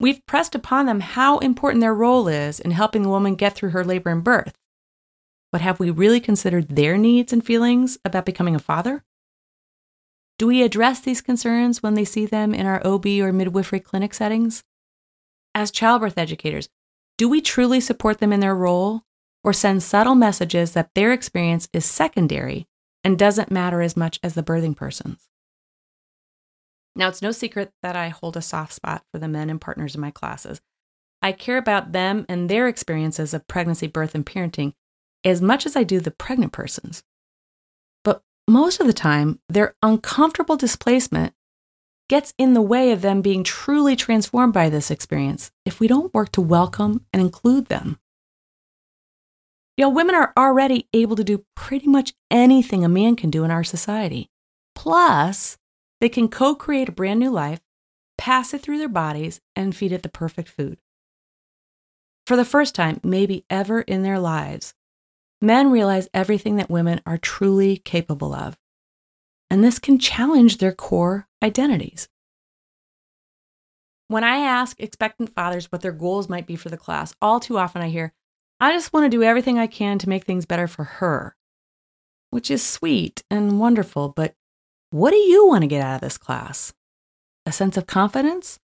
We've 0.00 0.24
pressed 0.24 0.54
upon 0.54 0.86
them 0.86 1.00
how 1.00 1.38
important 1.38 1.82
their 1.82 1.94
role 1.94 2.26
is 2.26 2.58
in 2.58 2.70
helping 2.70 3.02
the 3.02 3.10
woman 3.10 3.34
get 3.34 3.54
through 3.54 3.70
her 3.70 3.84
labor 3.84 4.08
and 4.08 4.24
birth. 4.24 4.56
But 5.52 5.60
have 5.60 5.78
we 5.78 5.90
really 5.90 6.20
considered 6.20 6.68
their 6.68 6.96
needs 6.96 7.34
and 7.34 7.44
feelings 7.44 7.98
about 8.02 8.24
becoming 8.24 8.54
a 8.54 8.60
father? 8.60 9.04
Do 10.38 10.46
we 10.46 10.62
address 10.62 11.00
these 11.00 11.20
concerns 11.20 11.82
when 11.82 11.94
they 11.94 12.06
see 12.06 12.24
them 12.24 12.54
in 12.54 12.64
our 12.66 12.84
OB 12.86 13.04
or 13.20 13.30
midwifery 13.30 13.80
clinic 13.80 14.14
settings? 14.14 14.64
As 15.54 15.70
childbirth 15.70 16.16
educators, 16.16 16.70
do 17.18 17.28
we 17.28 17.42
truly 17.42 17.80
support 17.80 18.20
them 18.20 18.32
in 18.32 18.40
their 18.40 18.54
role 18.54 19.02
or 19.44 19.52
send 19.52 19.82
subtle 19.82 20.14
messages 20.14 20.72
that 20.72 20.94
their 20.94 21.12
experience 21.12 21.68
is 21.74 21.84
secondary 21.84 22.66
and 23.04 23.18
doesn't 23.18 23.50
matter 23.50 23.82
as 23.82 23.98
much 23.98 24.18
as 24.22 24.32
the 24.32 24.42
birthing 24.42 24.74
person's? 24.74 25.29
Now, 26.96 27.08
it's 27.08 27.22
no 27.22 27.30
secret 27.30 27.72
that 27.82 27.96
I 27.96 28.08
hold 28.08 28.36
a 28.36 28.42
soft 28.42 28.72
spot 28.72 29.04
for 29.12 29.18
the 29.18 29.28
men 29.28 29.48
and 29.48 29.60
partners 29.60 29.94
in 29.94 30.00
my 30.00 30.10
classes. 30.10 30.60
I 31.22 31.32
care 31.32 31.58
about 31.58 31.92
them 31.92 32.26
and 32.28 32.48
their 32.48 32.66
experiences 32.66 33.34
of 33.34 33.46
pregnancy, 33.46 33.86
birth, 33.86 34.14
and 34.14 34.24
parenting 34.24 34.72
as 35.24 35.42
much 35.42 35.66
as 35.66 35.76
I 35.76 35.82
do 35.82 36.00
the 36.00 36.10
pregnant 36.10 36.52
person's. 36.52 37.02
But 38.04 38.22
most 38.48 38.80
of 38.80 38.86
the 38.86 38.92
time, 38.92 39.38
their 39.48 39.74
uncomfortable 39.82 40.56
displacement 40.56 41.34
gets 42.08 42.34
in 42.38 42.54
the 42.54 42.62
way 42.62 42.90
of 42.90 43.02
them 43.02 43.22
being 43.22 43.44
truly 43.44 43.94
transformed 43.94 44.52
by 44.52 44.68
this 44.68 44.90
experience 44.90 45.52
if 45.64 45.78
we 45.78 45.86
don't 45.86 46.12
work 46.12 46.32
to 46.32 46.40
welcome 46.40 47.04
and 47.12 47.22
include 47.22 47.66
them. 47.66 48.00
You 49.76 49.86
know, 49.86 49.90
women 49.90 50.14
are 50.14 50.32
already 50.36 50.88
able 50.92 51.16
to 51.16 51.24
do 51.24 51.44
pretty 51.54 51.86
much 51.86 52.12
anything 52.30 52.84
a 52.84 52.88
man 52.88 53.14
can 53.14 53.30
do 53.30 53.44
in 53.44 53.50
our 53.50 53.64
society. 53.64 54.28
Plus, 54.74 55.56
they 56.00 56.08
can 56.08 56.28
co 56.28 56.54
create 56.54 56.88
a 56.88 56.92
brand 56.92 57.20
new 57.20 57.30
life, 57.30 57.60
pass 58.18 58.52
it 58.54 58.60
through 58.62 58.78
their 58.78 58.88
bodies, 58.88 59.40
and 59.54 59.76
feed 59.76 59.92
it 59.92 60.02
the 60.02 60.08
perfect 60.08 60.48
food. 60.48 60.78
For 62.26 62.36
the 62.36 62.44
first 62.44 62.74
time, 62.74 63.00
maybe 63.02 63.44
ever 63.50 63.80
in 63.80 64.02
their 64.02 64.18
lives, 64.18 64.74
men 65.40 65.70
realize 65.70 66.08
everything 66.14 66.56
that 66.56 66.70
women 66.70 67.00
are 67.06 67.18
truly 67.18 67.76
capable 67.76 68.34
of. 68.34 68.58
And 69.50 69.64
this 69.64 69.78
can 69.78 69.98
challenge 69.98 70.58
their 70.58 70.72
core 70.72 71.26
identities. 71.42 72.08
When 74.06 74.24
I 74.24 74.36
ask 74.38 74.80
expectant 74.80 75.32
fathers 75.34 75.70
what 75.70 75.82
their 75.82 75.92
goals 75.92 76.28
might 76.28 76.46
be 76.46 76.56
for 76.56 76.68
the 76.68 76.76
class, 76.76 77.14
all 77.22 77.40
too 77.40 77.58
often 77.58 77.82
I 77.82 77.88
hear, 77.88 78.12
I 78.58 78.72
just 78.72 78.92
want 78.92 79.04
to 79.04 79.16
do 79.16 79.22
everything 79.22 79.58
I 79.58 79.66
can 79.66 79.98
to 79.98 80.08
make 80.08 80.24
things 80.24 80.46
better 80.46 80.66
for 80.66 80.84
her, 80.84 81.36
which 82.30 82.50
is 82.50 82.62
sweet 82.62 83.22
and 83.30 83.58
wonderful, 83.58 84.08
but 84.08 84.34
what 84.90 85.12
do 85.12 85.16
you 85.16 85.46
want 85.46 85.62
to 85.62 85.68
get 85.68 85.82
out 85.82 85.96
of 85.96 86.00
this 86.00 86.18
class? 86.18 86.72
A 87.46 87.52
sense 87.52 87.76
of 87.76 87.86
confidence? 87.86 88.58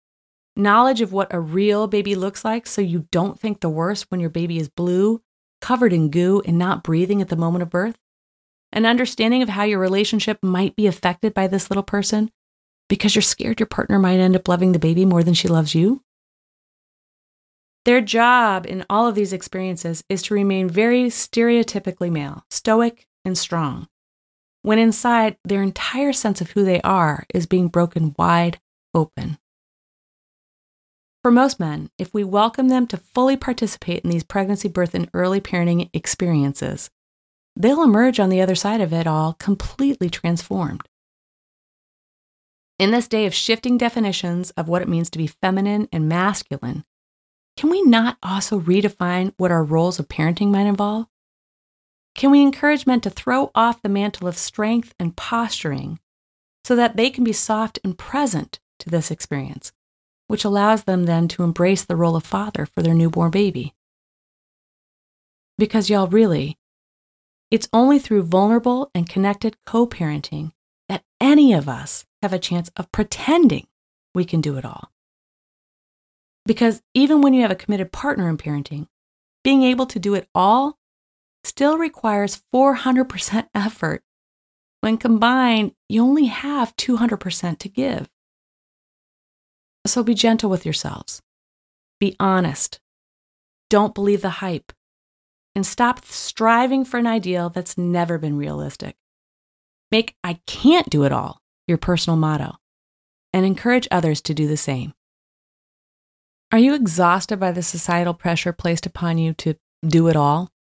Knowledge 0.56 1.02
of 1.02 1.12
what 1.12 1.34
a 1.34 1.40
real 1.40 1.88
baby 1.88 2.16
looks 2.16 2.46
like 2.46 2.66
so 2.66 2.82
you 2.82 3.08
don't 3.12 3.38
think 3.38 3.60
the 3.60 3.70
worst 3.70 4.10
when 4.10 4.22
your 4.22 4.30
baby 4.30 4.58
is 4.58 4.70
blue, 4.70 5.22
covered 5.60 5.92
in 5.92 6.10
goo, 6.10 6.42
and 6.46 6.58
not 6.58 6.84
breathing 6.84 7.22
at 7.22 7.28
the 7.28 7.36
moment 7.36 7.62
of 7.62 7.70
birth? 7.70 7.98
An 8.72 8.86
understanding 8.86 9.42
of 9.42 9.50
how 9.50 9.64
your 9.64 9.80
relationship 9.80 10.40
might 10.42 10.78
be 10.78 10.88
affected 10.88 11.34
by 11.34 11.48
this 11.48 11.70
little 11.70 11.84
person 11.84 12.32
because 12.88 13.16
you're 13.16 13.22
scared 13.22 13.60
your 13.60 13.68
partner 13.68 14.00
might 14.00 14.20
end 14.20 14.36
up 14.36 14.48
loving 14.48 14.72
the 14.72 14.80
baby 14.80 15.06
more 15.06 15.24
than 15.24 15.34
she 15.34 15.50
loves 15.50 15.76
you? 15.76 16.02
Their 17.84 18.00
job 18.00 18.66
in 18.66 18.86
all 18.90 19.08
of 19.08 19.16
these 19.16 19.34
experiences 19.34 20.06
is 20.08 20.22
to 20.24 20.34
remain 20.34 20.70
very 20.70 21.06
stereotypically 21.06 22.10
male, 22.10 22.46
stoic 22.50 23.08
and 23.26 23.38
strong 23.38 23.90
when 24.64 24.80
inside 24.80 25.38
their 25.44 25.62
entire 25.62 26.14
sense 26.14 26.42
of 26.42 26.52
who 26.52 26.64
they 26.64 26.82
are 26.82 27.26
is 27.34 27.46
being 27.46 27.68
broken 27.68 28.16
wide 28.18 28.60
open. 28.96 29.38
For 31.22 31.32
most 31.32 31.60
men, 31.60 31.90
if 31.98 32.14
we 32.14 32.24
welcome 32.24 32.70
them 32.70 32.88
to 32.88 32.98
fully 32.98 33.38
participate 33.38 34.04
in 34.04 34.10
these 34.10 34.24
pregnancy, 34.24 34.68
birth, 34.68 34.94
and 34.94 35.10
early 35.14 35.40
parenting 35.40 35.90
experiences, 35.94 36.90
they'll 37.56 37.84
emerge 37.84 38.20
on 38.20 38.30
the 38.30 38.42
other 38.42 38.56
side 38.56 38.82
of 38.82 38.92
it 38.92 39.08
all 39.08 39.34
completely 39.34 40.10
transformed. 40.10 40.82
In 42.80 42.92
this 42.92 43.08
day 43.08 43.26
of 43.26 43.34
shifting 43.34 43.78
definitions 43.78 44.52
of 44.52 44.68
what 44.68 44.82
it 44.82 44.90
means 44.90 45.10
to 45.12 45.18
be 45.18 45.28
feminine 45.28 45.88
and 45.94 46.10
masculine, 46.10 46.84
can 47.56 47.70
we 47.70 47.82
not 47.84 48.18
also 48.24 48.60
redefine 48.60 49.34
what 49.38 49.52
our 49.52 49.64
roles 49.64 50.00
of 50.00 50.08
parenting 50.08 50.50
might 50.52 50.66
involve? 50.66 51.06
Can 52.16 52.32
we 52.32 52.42
encourage 52.42 52.86
men 52.86 53.02
to 53.02 53.10
throw 53.10 53.52
off 53.56 53.82
the 53.82 53.90
mantle 53.90 54.28
of 54.28 54.38
strength 54.38 54.94
and 55.00 55.16
posturing 55.16 56.00
so 56.64 56.76
that 56.76 56.96
they 56.96 57.10
can 57.10 57.24
be 57.24 57.34
soft 57.34 57.80
and 57.84 57.98
present 57.98 58.60
to 58.80 58.90
this 58.90 59.10
experience, 59.10 59.72
which 60.28 60.46
allows 60.46 60.84
them 60.84 61.06
then 61.06 61.28
to 61.30 61.44
embrace 61.44 61.84
the 61.84 61.96
role 61.96 62.16
of 62.16 62.24
father 62.24 62.66
for 62.66 62.82
their 62.82 62.94
newborn 62.94 63.32
baby? 63.32 63.74
Because, 65.58 65.90
y'all, 65.90 66.08
really, 66.08 66.58
it's 67.52 67.70
only 67.72 68.00
through 68.00 68.24
vulnerable 68.24 68.90
and 68.96 69.08
connected 69.08 69.58
co 69.66 69.86
parenting 69.88 70.52
that 70.90 71.04
any 71.22 71.54
of 71.54 71.70
us 71.70 72.06
have 72.22 72.34
a 72.34 72.40
chance 72.40 72.72
of 72.78 72.92
pretending 72.92 73.68
we 74.16 74.26
can 74.26 74.42
do 74.42 74.58
it 74.58 74.66
all. 74.66 74.92
Because 76.46 76.82
even 76.94 77.22
when 77.22 77.34
you 77.34 77.42
have 77.42 77.52
a 77.52 77.56
committed 77.56 77.92
partner 77.92 78.30
in 78.30 78.38
parenting, 78.38 78.88
being 79.44 79.64
able 79.64 79.86
to 79.88 80.00
do 80.00 80.14
it 80.14 80.28
all 80.34 80.78
still 81.44 81.78
requires 81.78 82.42
400% 82.54 83.48
effort. 83.54 84.04
When 84.82 84.98
combined, 84.98 85.74
you 85.88 86.04
only 86.04 86.26
have 86.26 86.76
200% 86.76 87.58
to 87.60 87.70
give. 87.70 88.10
So 89.86 90.04
be 90.04 90.14
gentle 90.14 90.50
with 90.50 90.66
yourselves. 90.66 91.22
Be 92.00 92.16
honest. 92.20 92.80
Don't 93.70 93.96
believe 93.96 94.22
the 94.22 94.30
hype. 94.30 94.72
And 95.56 95.66
stop 95.66 96.04
striving 96.06 96.84
for 96.84 96.98
an 96.98 97.08
ideal 97.08 97.50
that's 97.50 97.78
never 97.78 98.18
been 98.18 98.38
realistic. 98.38 98.96
Make 99.92 100.16
I 100.24 100.40
can't 100.48 100.90
do 100.90 101.04
it 101.04 101.12
all 101.12 101.40
your 101.68 101.78
personal 101.78 102.18
motto 102.18 102.56
and 103.32 103.46
encourage 103.46 103.88
others 103.92 104.22
to 104.22 104.34
do 104.34 104.48
the 104.48 104.58
same. 104.58 104.94
Are 106.52 106.60
you 106.60 106.76
exhausted 106.76 107.40
by 107.40 107.52
the 107.52 107.64
societal 107.64 108.14
pressure 108.14 108.54
placed 108.54 108.86
upon 108.86 109.18
you 109.18 109.34
to 109.34 109.56
do 109.86 110.08
it 110.08 110.16
all? 110.16 110.53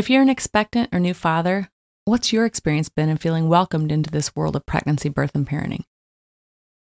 If 0.00 0.08
you're 0.08 0.22
an 0.22 0.30
expectant 0.30 0.88
or 0.94 0.98
new 0.98 1.12
father, 1.12 1.68
what's 2.06 2.32
your 2.32 2.46
experience 2.46 2.88
been 2.88 3.10
in 3.10 3.18
feeling 3.18 3.50
welcomed 3.50 3.92
into 3.92 4.08
this 4.08 4.34
world 4.34 4.56
of 4.56 4.64
pregnancy, 4.64 5.10
birth, 5.10 5.34
and 5.34 5.46
parenting? 5.46 5.84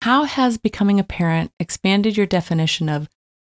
How 0.03 0.23
has 0.23 0.57
becoming 0.57 0.97
a 0.97 1.03
parent 1.03 1.51
expanded 1.59 2.15
your 2.15 2.25
definition 2.25 2.87
of 2.87 3.09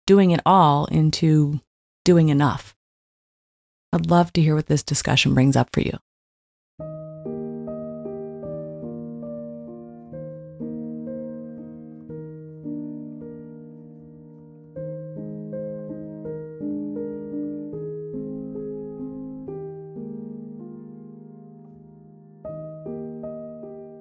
doing 0.07 0.31
it 0.31 0.39
all 0.47 0.85
into 0.85 1.61
doing 2.05 2.29
enough? 2.29 2.77
I'd 3.93 4.09
love 4.09 4.33
to 4.35 4.41
hear 4.41 4.55
what 4.55 4.67
this 4.67 4.85
discussion 4.85 5.35
brings 5.35 5.57
up 5.57 5.71
for 5.73 5.81
you. 5.81 5.99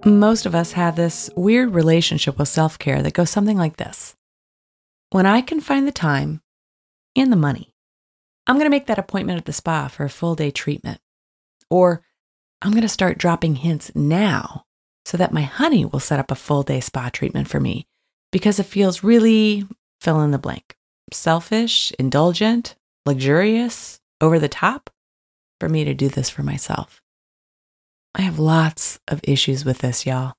Most 0.08 0.46
of 0.46 0.56
us 0.56 0.72
have 0.72 0.96
this 0.96 1.30
weird 1.36 1.74
relationship 1.74 2.40
with 2.40 2.48
self 2.48 2.80
care 2.80 3.02
that 3.02 3.14
goes 3.14 3.30
something 3.30 3.58
like 3.58 3.78
this 3.78 4.16
when 5.10 5.26
I 5.26 5.42
can 5.42 5.62
find 5.62 5.88
the 5.88 5.92
time 5.92 6.42
and 7.16 7.32
the 7.32 7.38
money, 7.38 7.74
I'm 8.46 8.56
going 8.56 8.66
to 8.66 8.72
make 8.72 8.88
that 8.88 9.00
appointment 9.00 9.40
at 9.40 9.46
the 9.46 9.54
spa 9.54 9.88
for 9.88 10.06
a 10.06 10.10
full 10.10 10.36
day 10.36 10.52
treatment. 10.52 11.00
Or 11.70 12.02
I'm 12.62 12.72
going 12.72 12.82
to 12.82 12.90
start 12.90 13.18
dropping 13.18 13.56
hints 13.56 13.92
now 13.96 14.66
so 15.06 15.18
that 15.18 15.34
my 15.34 15.42
honey 15.42 15.86
will 15.86 16.00
set 16.00 16.20
up 16.20 16.32
a 16.32 16.36
full 16.36 16.64
day 16.64 16.80
spa 16.80 17.10
treatment 17.10 17.48
for 17.48 17.60
me 17.60 17.88
because 18.32 18.60
it 18.60 18.66
feels 18.66 19.04
really 19.04 19.66
fill 20.02 20.22
in 20.22 20.32
the 20.32 20.38
blank 20.38 20.76
selfish, 21.14 21.94
indulgent, 21.98 22.76
luxurious, 23.06 24.02
over 24.20 24.40
the 24.40 24.50
top 24.50 24.90
for 25.60 25.70
me 25.70 25.86
to 25.86 25.94
do 25.94 26.10
this 26.10 26.30
for 26.30 26.44
myself. 26.44 27.02
I 28.16 28.22
have 28.22 28.40
lots 28.40 29.00
of 29.08 29.22
issues 29.24 29.66
with 29.66 29.80
this, 29.80 30.06
y'all. 30.06 30.34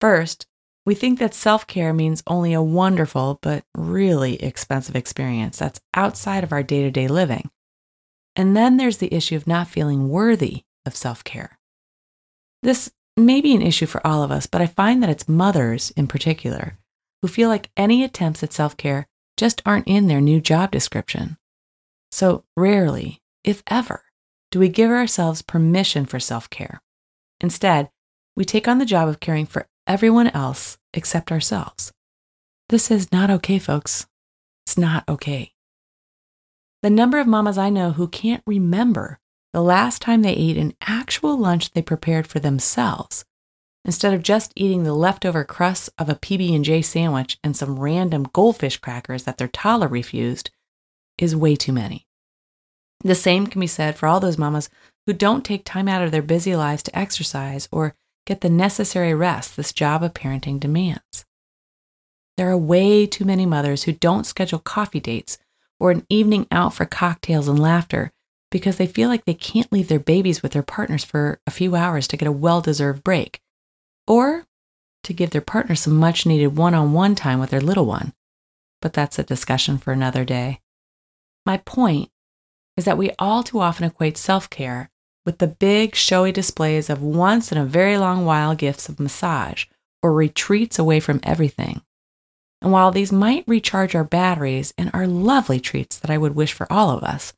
First, 0.00 0.46
we 0.86 0.94
think 0.94 1.18
that 1.18 1.34
self 1.34 1.66
care 1.66 1.92
means 1.94 2.22
only 2.26 2.52
a 2.52 2.62
wonderful 2.62 3.38
but 3.42 3.64
really 3.76 4.42
expensive 4.42 4.96
experience 4.96 5.58
that's 5.58 5.80
outside 5.94 6.44
of 6.44 6.52
our 6.52 6.62
day 6.62 6.82
to 6.82 6.90
day 6.90 7.08
living. 7.08 7.50
And 8.36 8.56
then 8.56 8.76
there's 8.76 8.98
the 8.98 9.12
issue 9.14 9.36
of 9.36 9.46
not 9.46 9.68
feeling 9.68 10.08
worthy 10.08 10.62
of 10.84 10.94
self 10.94 11.24
care. 11.24 11.58
This 12.62 12.92
may 13.16 13.40
be 13.40 13.54
an 13.54 13.62
issue 13.62 13.86
for 13.86 14.04
all 14.06 14.22
of 14.22 14.30
us, 14.30 14.46
but 14.46 14.60
I 14.60 14.66
find 14.66 15.02
that 15.02 15.10
it's 15.10 15.28
mothers 15.28 15.90
in 15.96 16.06
particular 16.06 16.78
who 17.22 17.28
feel 17.28 17.48
like 17.48 17.70
any 17.76 18.04
attempts 18.04 18.42
at 18.42 18.52
self 18.52 18.76
care 18.76 19.06
just 19.36 19.62
aren't 19.64 19.88
in 19.88 20.06
their 20.06 20.20
new 20.20 20.40
job 20.40 20.70
description. 20.70 21.38
So 22.12 22.44
rarely, 22.56 23.22
if 23.42 23.62
ever, 23.66 24.03
do 24.54 24.60
we 24.60 24.68
give 24.68 24.88
ourselves 24.88 25.42
permission 25.42 26.06
for 26.06 26.20
self 26.20 26.48
care. 26.48 26.80
Instead, 27.40 27.90
we 28.36 28.44
take 28.44 28.68
on 28.68 28.78
the 28.78 28.86
job 28.86 29.08
of 29.08 29.18
caring 29.18 29.46
for 29.46 29.66
everyone 29.84 30.28
else 30.28 30.78
except 30.92 31.32
ourselves. 31.32 31.92
This 32.68 32.88
is 32.88 33.10
not 33.10 33.30
okay, 33.30 33.58
folks. 33.58 34.06
It's 34.64 34.78
not 34.78 35.02
okay. 35.08 35.54
The 36.84 36.90
number 36.90 37.18
of 37.18 37.26
mamas 37.26 37.58
I 37.58 37.68
know 37.68 37.90
who 37.90 38.06
can't 38.06 38.44
remember 38.46 39.18
the 39.52 39.60
last 39.60 40.00
time 40.00 40.22
they 40.22 40.34
ate 40.34 40.56
an 40.56 40.74
actual 40.82 41.36
lunch 41.36 41.72
they 41.72 41.82
prepared 41.82 42.28
for 42.28 42.38
themselves 42.38 43.24
instead 43.84 44.14
of 44.14 44.22
just 44.22 44.52
eating 44.54 44.84
the 44.84 44.94
leftover 44.94 45.42
crusts 45.42 45.90
of 45.98 46.08
a 46.08 46.14
PB&J 46.14 46.80
sandwich 46.82 47.38
and 47.42 47.56
some 47.56 47.80
random 47.80 48.22
goldfish 48.32 48.76
crackers 48.76 49.24
that 49.24 49.36
their 49.36 49.48
toddler 49.48 49.88
refused 49.88 50.52
is 51.18 51.34
way 51.34 51.56
too 51.56 51.72
many. 51.72 52.03
The 53.00 53.14
same 53.14 53.46
can 53.46 53.60
be 53.60 53.66
said 53.66 53.96
for 53.96 54.06
all 54.06 54.20
those 54.20 54.38
mamas 54.38 54.70
who 55.06 55.12
don't 55.12 55.44
take 55.44 55.64
time 55.64 55.88
out 55.88 56.02
of 56.02 56.10
their 56.10 56.22
busy 56.22 56.56
lives 56.56 56.82
to 56.84 56.98
exercise 56.98 57.68
or 57.70 57.94
get 58.26 58.40
the 58.40 58.48
necessary 58.48 59.14
rest 59.14 59.56
this 59.56 59.72
job 59.72 60.02
of 60.02 60.14
parenting 60.14 60.58
demands. 60.58 61.24
There 62.36 62.50
are 62.50 62.56
way 62.56 63.06
too 63.06 63.24
many 63.24 63.46
mothers 63.46 63.84
who 63.84 63.92
don't 63.92 64.26
schedule 64.26 64.58
coffee 64.58 65.00
dates 65.00 65.38
or 65.78 65.90
an 65.90 66.06
evening 66.08 66.46
out 66.50 66.74
for 66.74 66.84
cocktails 66.84 67.48
and 67.48 67.58
laughter 67.58 68.10
because 68.50 68.76
they 68.76 68.86
feel 68.86 69.08
like 69.08 69.24
they 69.24 69.34
can't 69.34 69.72
leave 69.72 69.88
their 69.88 69.98
babies 69.98 70.42
with 70.42 70.52
their 70.52 70.62
partners 70.62 71.04
for 71.04 71.40
a 71.46 71.50
few 71.50 71.74
hours 71.74 72.06
to 72.08 72.16
get 72.16 72.28
a 72.28 72.32
well 72.32 72.60
deserved 72.60 73.02
break, 73.02 73.40
or 74.06 74.44
to 75.02 75.12
give 75.12 75.30
their 75.30 75.40
partner 75.40 75.74
some 75.74 75.96
much 75.96 76.24
needed 76.24 76.56
one 76.56 76.72
on 76.72 76.92
one 76.92 77.14
time 77.14 77.40
with 77.40 77.50
their 77.50 77.60
little 77.60 77.84
one. 77.84 78.12
But 78.80 78.92
that's 78.92 79.18
a 79.18 79.24
discussion 79.24 79.78
for 79.78 79.92
another 79.92 80.24
day. 80.24 80.60
My 81.44 81.58
point 81.58 82.10
is 82.76 82.84
that 82.84 82.98
we 82.98 83.10
all 83.18 83.42
too 83.42 83.60
often 83.60 83.84
equate 83.84 84.16
self 84.16 84.50
care 84.50 84.90
with 85.24 85.38
the 85.38 85.46
big, 85.46 85.94
showy 85.94 86.32
displays 86.32 86.90
of 86.90 87.02
once 87.02 87.50
in 87.50 87.58
a 87.58 87.64
very 87.64 87.96
long 87.96 88.24
while 88.24 88.54
gifts 88.54 88.88
of 88.88 89.00
massage 89.00 89.64
or 90.02 90.12
retreats 90.12 90.78
away 90.78 91.00
from 91.00 91.20
everything. 91.22 91.82
And 92.60 92.72
while 92.72 92.90
these 92.90 93.12
might 93.12 93.44
recharge 93.46 93.94
our 93.94 94.04
batteries 94.04 94.74
and 94.76 94.90
are 94.92 95.06
lovely 95.06 95.60
treats 95.60 95.98
that 95.98 96.10
I 96.10 96.18
would 96.18 96.34
wish 96.34 96.52
for 96.52 96.70
all 96.70 96.90
of 96.90 97.02
us, 97.02 97.32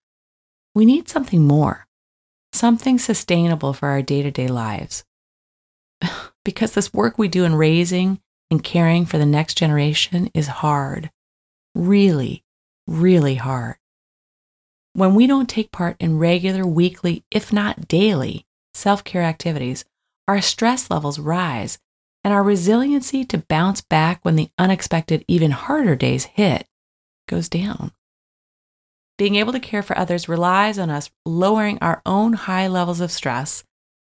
we 0.75 0.85
need 0.85 1.09
something 1.09 1.43
more, 1.43 1.87
something 2.53 2.99
sustainable 2.99 3.73
for 3.73 3.89
our 3.89 4.03
day 4.03 4.23
to 4.23 4.31
day 4.31 4.49
lives. 4.49 5.05
because 6.45 6.73
this 6.73 6.93
work 6.93 7.19
we 7.19 7.29
do 7.29 7.45
in 7.45 7.55
raising 7.55 8.21
and 8.51 8.63
caring 8.63 9.05
for 9.05 9.19
the 9.19 9.27
next 9.27 9.55
generation 9.59 10.31
is 10.35 10.47
hard, 10.47 11.11
really, 11.75 12.45
really 12.87 13.35
hard 13.37 13.77
when 14.97 15.15
we 15.15 15.27
don't 15.27 15.49
take 15.49 15.71
part 15.71 15.95
in 16.01 16.19
regular 16.19 16.67
weekly, 16.67 17.23
if 17.31 17.53
not 17.53 17.87
daily, 17.87 18.47
self 18.73 19.05
care 19.05 19.23
activities, 19.23 19.85
our 20.27 20.41
stress 20.41 20.91
levels 20.91 21.19
rise 21.19 21.79
and 22.25 22.33
our 22.33 22.43
resiliency 22.43 23.25
to 23.27 23.45
bounce 23.47 23.83
back 23.83 24.21
when 24.23 24.37
the 24.37 24.49
unexpected, 24.59 25.23
even 25.29 25.51
harder 25.51 25.97
days 25.97 26.25
hit 26.25 26.67
goes 27.29 27.49
down. 27.49 27.93
Being 29.19 29.37
able 29.37 29.53
to 29.53 29.61
care 29.61 29.83
for 29.83 29.97
others 29.99 30.31
relies 30.31 30.79
on 30.79 30.89
us 30.89 31.11
lowering 31.27 31.79
our 31.83 32.01
own 32.07 32.33
high 32.33 32.67
levels 32.67 33.01
of 33.01 33.13
stress 33.13 33.65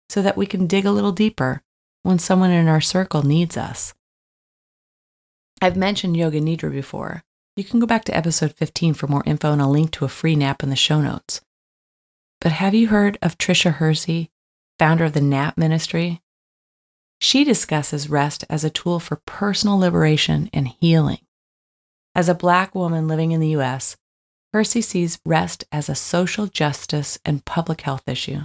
so 0.10 0.22
that 0.24 0.36
we 0.36 0.48
can 0.48 0.66
dig 0.66 0.86
a 0.86 0.92
little 0.92 1.12
deeper 1.12 1.62
when 2.02 2.18
someone 2.18 2.50
in 2.52 2.68
our 2.68 2.82
circle 2.82 3.22
needs 3.22 3.56
us. 3.56 3.94
I've 5.62 5.78
mentioned 5.78 6.18
Yoga 6.18 6.42
Nidra 6.42 6.72
before, 6.72 7.24
you 7.56 7.64
can 7.64 7.80
go 7.80 7.86
back 7.86 8.06
to 8.06 8.16
episode 8.16 8.54
15 8.54 8.94
for 8.94 9.08
more 9.08 9.24
info 9.26 9.52
and 9.52 9.62
a 9.62 9.68
link 9.68 9.92
to 9.92 10.06
a 10.06 10.10
free 10.10 10.36
nap 10.36 10.64
in 10.64 10.70
the 10.70 10.76
show 10.76 11.02
notes. 11.02 11.42
But 12.40 12.54
have 12.54 12.74
you 12.74 12.88
heard 12.88 13.18
of 13.22 13.38
Tricia 13.38 13.74
Hersey, 13.74 14.32
founder 14.80 15.06
of 15.06 15.14
the 15.14 15.22
Nap 15.22 15.58
Ministry? 15.58 16.22
She 17.20 17.44
discusses 17.44 18.10
rest 18.10 18.46
as 18.50 18.64
a 18.64 18.70
tool 18.70 19.00
for 19.00 19.22
personal 19.28 19.78
liberation 19.78 20.50
and 20.54 20.68
healing. 20.68 21.20
As 22.16 22.30
a 22.30 22.34
Black 22.34 22.74
woman 22.74 23.08
living 23.08 23.32
in 23.32 23.42
the 23.42 23.56
US, 23.58 23.96
Hersey 24.54 24.82
sees 24.82 25.20
rest 25.26 25.66
as 25.72 25.88
a 25.88 25.96
social 25.96 26.48
justice 26.48 27.20
and 27.24 27.46
public 27.46 27.82
health 27.82 28.04
issue. 28.08 28.42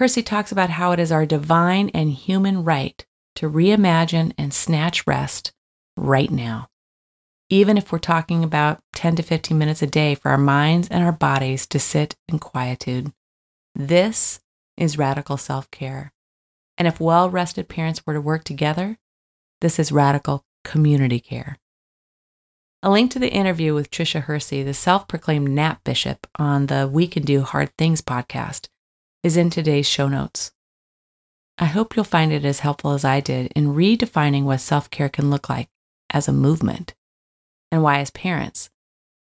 Hersey 0.00 0.22
talks 0.22 0.52
about 0.52 0.70
how 0.70 0.92
it 0.92 0.98
is 0.98 1.12
our 1.12 1.26
divine 1.26 1.90
and 1.90 2.10
human 2.10 2.64
right 2.64 3.04
to 3.36 3.50
reimagine 3.50 4.32
and 4.38 4.52
snatch 4.52 5.06
rest 5.06 5.52
right 5.96 6.30
now 6.30 6.68
even 7.50 7.78
if 7.78 7.90
we're 7.90 7.98
talking 7.98 8.44
about 8.44 8.82
10 8.94 9.16
to 9.16 9.22
15 9.22 9.56
minutes 9.56 9.82
a 9.82 9.86
day 9.86 10.14
for 10.14 10.30
our 10.30 10.38
minds 10.38 10.88
and 10.88 11.02
our 11.02 11.12
bodies 11.12 11.66
to 11.66 11.78
sit 11.78 12.14
in 12.28 12.38
quietude. 12.38 13.12
This 13.74 14.40
is 14.76 14.98
radical 14.98 15.36
self 15.36 15.70
care. 15.70 16.12
And 16.76 16.86
if 16.86 17.00
well 17.00 17.30
rested 17.30 17.68
parents 17.68 18.06
were 18.06 18.14
to 18.14 18.20
work 18.20 18.44
together, 18.44 18.98
this 19.60 19.78
is 19.78 19.90
radical 19.90 20.44
community 20.64 21.20
care. 21.20 21.58
A 22.82 22.90
link 22.90 23.10
to 23.12 23.18
the 23.18 23.32
interview 23.32 23.74
with 23.74 23.90
Tricia 23.90 24.22
Hersey, 24.22 24.62
the 24.62 24.74
self 24.74 25.08
proclaimed 25.08 25.48
nap 25.48 25.82
bishop 25.84 26.26
on 26.36 26.66
the 26.66 26.88
We 26.92 27.08
Can 27.08 27.24
Do 27.24 27.42
Hard 27.42 27.70
Things 27.76 28.02
podcast, 28.02 28.68
is 29.24 29.36
in 29.36 29.50
today's 29.50 29.88
show 29.88 30.06
notes. 30.06 30.52
I 31.58 31.64
hope 31.64 31.96
you'll 31.96 32.04
find 32.04 32.32
it 32.32 32.44
as 32.44 32.60
helpful 32.60 32.92
as 32.92 33.04
I 33.04 33.18
did 33.18 33.50
in 33.56 33.74
redefining 33.74 34.44
what 34.44 34.60
self 34.60 34.90
care 34.90 35.08
can 35.08 35.30
look 35.30 35.48
like 35.48 35.68
as 36.10 36.28
a 36.28 36.32
movement 36.32 36.94
and 37.70 37.82
why, 37.82 37.98
as 37.98 38.10
parents, 38.10 38.70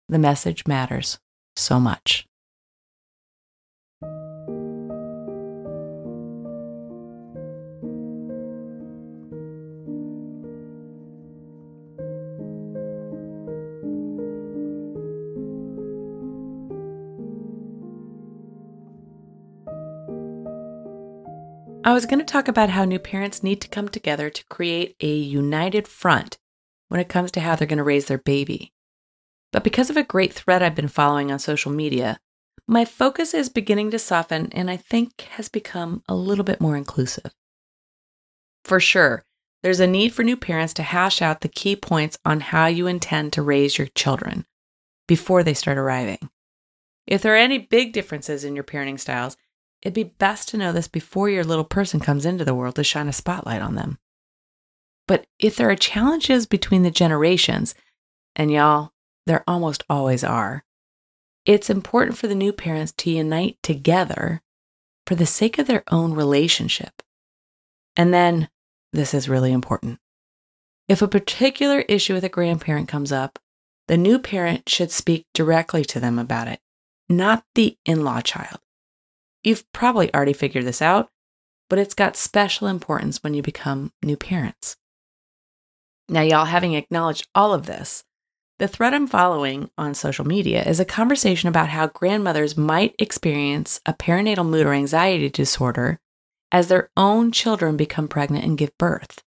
the 0.08 0.20
message 0.20 0.68
matters 0.68 1.20
so 1.56 1.80
much. 1.80 2.28
I 21.86 21.94
was 21.94 22.08
going 22.08 22.18
to 22.18 22.26
talk 22.26 22.48
about 22.48 22.72
how 22.72 22.84
new 22.84 22.98
parents 22.98 23.44
need 23.44 23.62
to 23.62 23.68
come 23.68 23.90
together 23.90 24.32
to 24.32 24.46
create 24.46 24.96
a 25.02 25.16
united 25.16 25.88
front 25.88 26.40
when 26.88 27.00
it 27.00 27.10
comes 27.10 27.32
to 27.32 27.40
how 27.40 27.56
they're 27.56 27.68
going 27.68 27.78
to 27.78 27.84
raise 27.84 28.06
their 28.06 28.18
baby. 28.18 28.72
But 29.52 29.64
because 29.64 29.90
of 29.90 29.98
a 29.98 30.04
great 30.04 30.34
thread 30.34 30.62
I've 30.62 30.76
been 30.76 30.88
following 30.88 31.32
on 31.32 31.40
social 31.40 31.72
media, 31.72 32.20
my 32.68 32.84
focus 32.84 33.34
is 33.34 33.50
beginning 33.50 33.92
to 33.92 34.00
soften 34.00 34.50
and 34.52 34.70
I 34.70 34.78
think 34.78 35.22
has 35.32 35.50
become 35.50 36.04
a 36.08 36.16
little 36.16 36.44
bit 36.44 36.60
more 36.60 36.76
inclusive. 36.76 37.32
For 38.64 38.80
sure, 38.80 39.24
there's 39.62 39.80
a 39.80 39.88
need 39.88 40.14
for 40.14 40.24
new 40.24 40.38
parents 40.38 40.74
to 40.76 40.84
hash 40.84 41.22
out 41.22 41.42
the 41.42 41.48
key 41.48 41.76
points 41.76 42.18
on 42.26 42.40
how 42.40 42.68
you 42.68 42.88
intend 42.88 43.34
to 43.34 43.42
raise 43.42 43.78
your 43.78 43.88
children 43.88 44.46
before 45.08 45.44
they 45.44 45.54
start 45.54 45.78
arriving. 45.78 46.30
If 47.08 47.22
there 47.22 47.34
are 47.34 47.38
any 47.38 47.60
big 47.60 47.94
differences 47.94 48.44
in 48.44 48.56
your 48.56 48.64
parenting 48.64 49.00
styles, 49.00 49.38
it'd 49.82 49.94
be 49.94 50.04
best 50.04 50.50
to 50.50 50.58
know 50.58 50.72
this 50.72 50.88
before 50.88 51.30
your 51.30 51.44
little 51.44 51.64
person 51.64 52.00
comes 52.00 52.26
into 52.26 52.46
the 52.46 52.56
world 52.56 52.76
to 52.76 52.84
shine 52.84 53.08
a 53.08 53.14
spotlight 53.14 53.62
on 53.62 53.76
them. 53.76 54.00
But 55.08 55.28
if 55.40 55.56
there 55.56 55.70
are 55.70 55.76
challenges 55.76 56.46
between 56.46 56.84
the 56.84 56.92
generations, 56.92 57.76
and 58.36 58.52
y'all, 58.52 58.92
there 59.26 59.44
almost 59.48 59.84
always 59.90 60.24
are, 60.24 60.64
it's 61.46 61.70
important 61.70 62.18
for 62.18 62.28
the 62.28 62.36
new 62.36 62.52
parents 62.52 62.92
to 62.98 63.12
unite 63.12 63.58
together 63.62 64.42
for 65.06 65.16
the 65.16 65.26
sake 65.26 65.60
of 65.60 65.68
their 65.68 65.84
own 65.92 66.14
relationship. 66.14 67.04
And 67.96 68.14
then, 68.14 68.50
this 68.92 69.14
is 69.14 69.30
really 69.30 69.52
important 69.52 70.00
If 70.88 71.02
a 71.02 71.08
particular 71.08 71.82
issue 71.82 72.14
with 72.14 72.24
a 72.24 72.30
grandparent 72.30 72.88
comes 72.88 73.12
up, 73.12 73.40
the 73.88 73.98
new 73.98 74.18
parent 74.18 74.68
should 74.68 74.92
speak 74.92 75.28
directly 75.34 75.86
to 75.86 76.00
them 76.00 76.18
about 76.18 76.48
it, 76.48 76.60
not 77.08 77.44
the 77.54 77.78
in 77.86 78.04
law 78.04 78.22
child. 78.22 78.60
You've 79.44 79.72
probably 79.74 80.14
already 80.14 80.34
figured 80.34 80.66
this 80.66 80.82
out, 80.82 81.10
but 81.70 81.78
it's 81.78 81.94
got 81.94 82.16
special 82.16 82.68
importance 82.68 83.22
when 83.22 83.36
you 83.36 83.44
become 83.44 83.94
new 84.04 84.18
parents. 84.18 84.78
Now, 86.08 86.22
y'all, 86.22 86.46
having 86.46 86.74
acknowledged 86.74 87.28
all 87.34 87.54
of 87.54 87.66
this, 87.66 88.04
the 88.60 88.68
thread 88.68 88.94
I'm 88.94 89.08
following 89.08 89.70
on 89.78 89.94
social 89.94 90.26
media 90.26 90.64
is 90.64 90.80
a 90.80 90.86
conversation 90.86 91.50
about 91.50 91.70
how 91.70 91.88
grandmothers 91.88 92.56
might 92.56 92.96
experience 93.00 93.82
a 93.86 93.94
perinatal 93.94 94.48
mood 94.48 94.66
or 94.66 94.74
anxiety 94.74 95.30
disorder 95.30 96.00
as 96.52 96.68
their 96.68 96.90
own 96.96 97.32
children 97.32 97.76
become 97.76 98.08
pregnant 98.08 98.46
and 98.46 98.58
give 98.58 98.78
birth. 98.78 99.24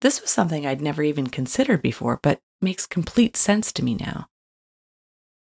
This 0.00 0.22
was 0.22 0.30
something 0.30 0.64
I'd 0.64 0.80
never 0.80 1.02
even 1.02 1.26
considered 1.26 1.82
before, 1.82 2.18
but 2.22 2.40
makes 2.62 2.86
complete 2.86 3.36
sense 3.36 3.72
to 3.74 3.84
me 3.84 3.94
now. 3.94 4.28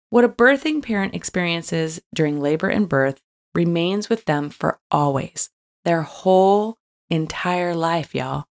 What 0.08 0.24
a 0.24 0.28
birthing 0.28 0.82
parent 0.82 1.14
experiences 1.14 2.00
during 2.12 2.40
labor 2.40 2.68
and 2.68 2.88
birth 2.88 3.20
remains 3.54 4.08
with 4.08 4.24
them 4.24 4.50
for 4.50 4.80
always, 4.90 5.50
their 5.84 6.02
whole 6.02 6.78
entire 7.08 7.74
life, 7.76 8.14
y'all. 8.14 8.46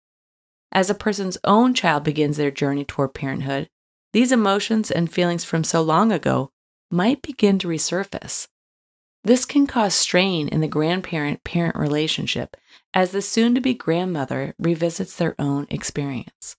As 0.74 0.90
a 0.90 0.94
person's 0.94 1.38
own 1.44 1.72
child 1.72 2.02
begins 2.02 2.36
their 2.36 2.50
journey 2.50 2.84
toward 2.84 3.14
parenthood, 3.14 3.70
these 4.12 4.32
emotions 4.32 4.90
and 4.90 5.10
feelings 5.10 5.44
from 5.44 5.62
so 5.62 5.80
long 5.80 6.10
ago 6.10 6.50
might 6.90 7.22
begin 7.22 7.60
to 7.60 7.68
resurface. 7.68 8.48
This 9.22 9.44
can 9.44 9.66
cause 9.66 9.94
strain 9.94 10.48
in 10.48 10.60
the 10.60 10.68
grandparent 10.68 11.44
parent 11.44 11.76
relationship 11.76 12.56
as 12.92 13.12
the 13.12 13.22
soon 13.22 13.54
to 13.54 13.60
be 13.60 13.72
grandmother 13.72 14.54
revisits 14.58 15.16
their 15.16 15.34
own 15.38 15.66
experience. 15.70 16.56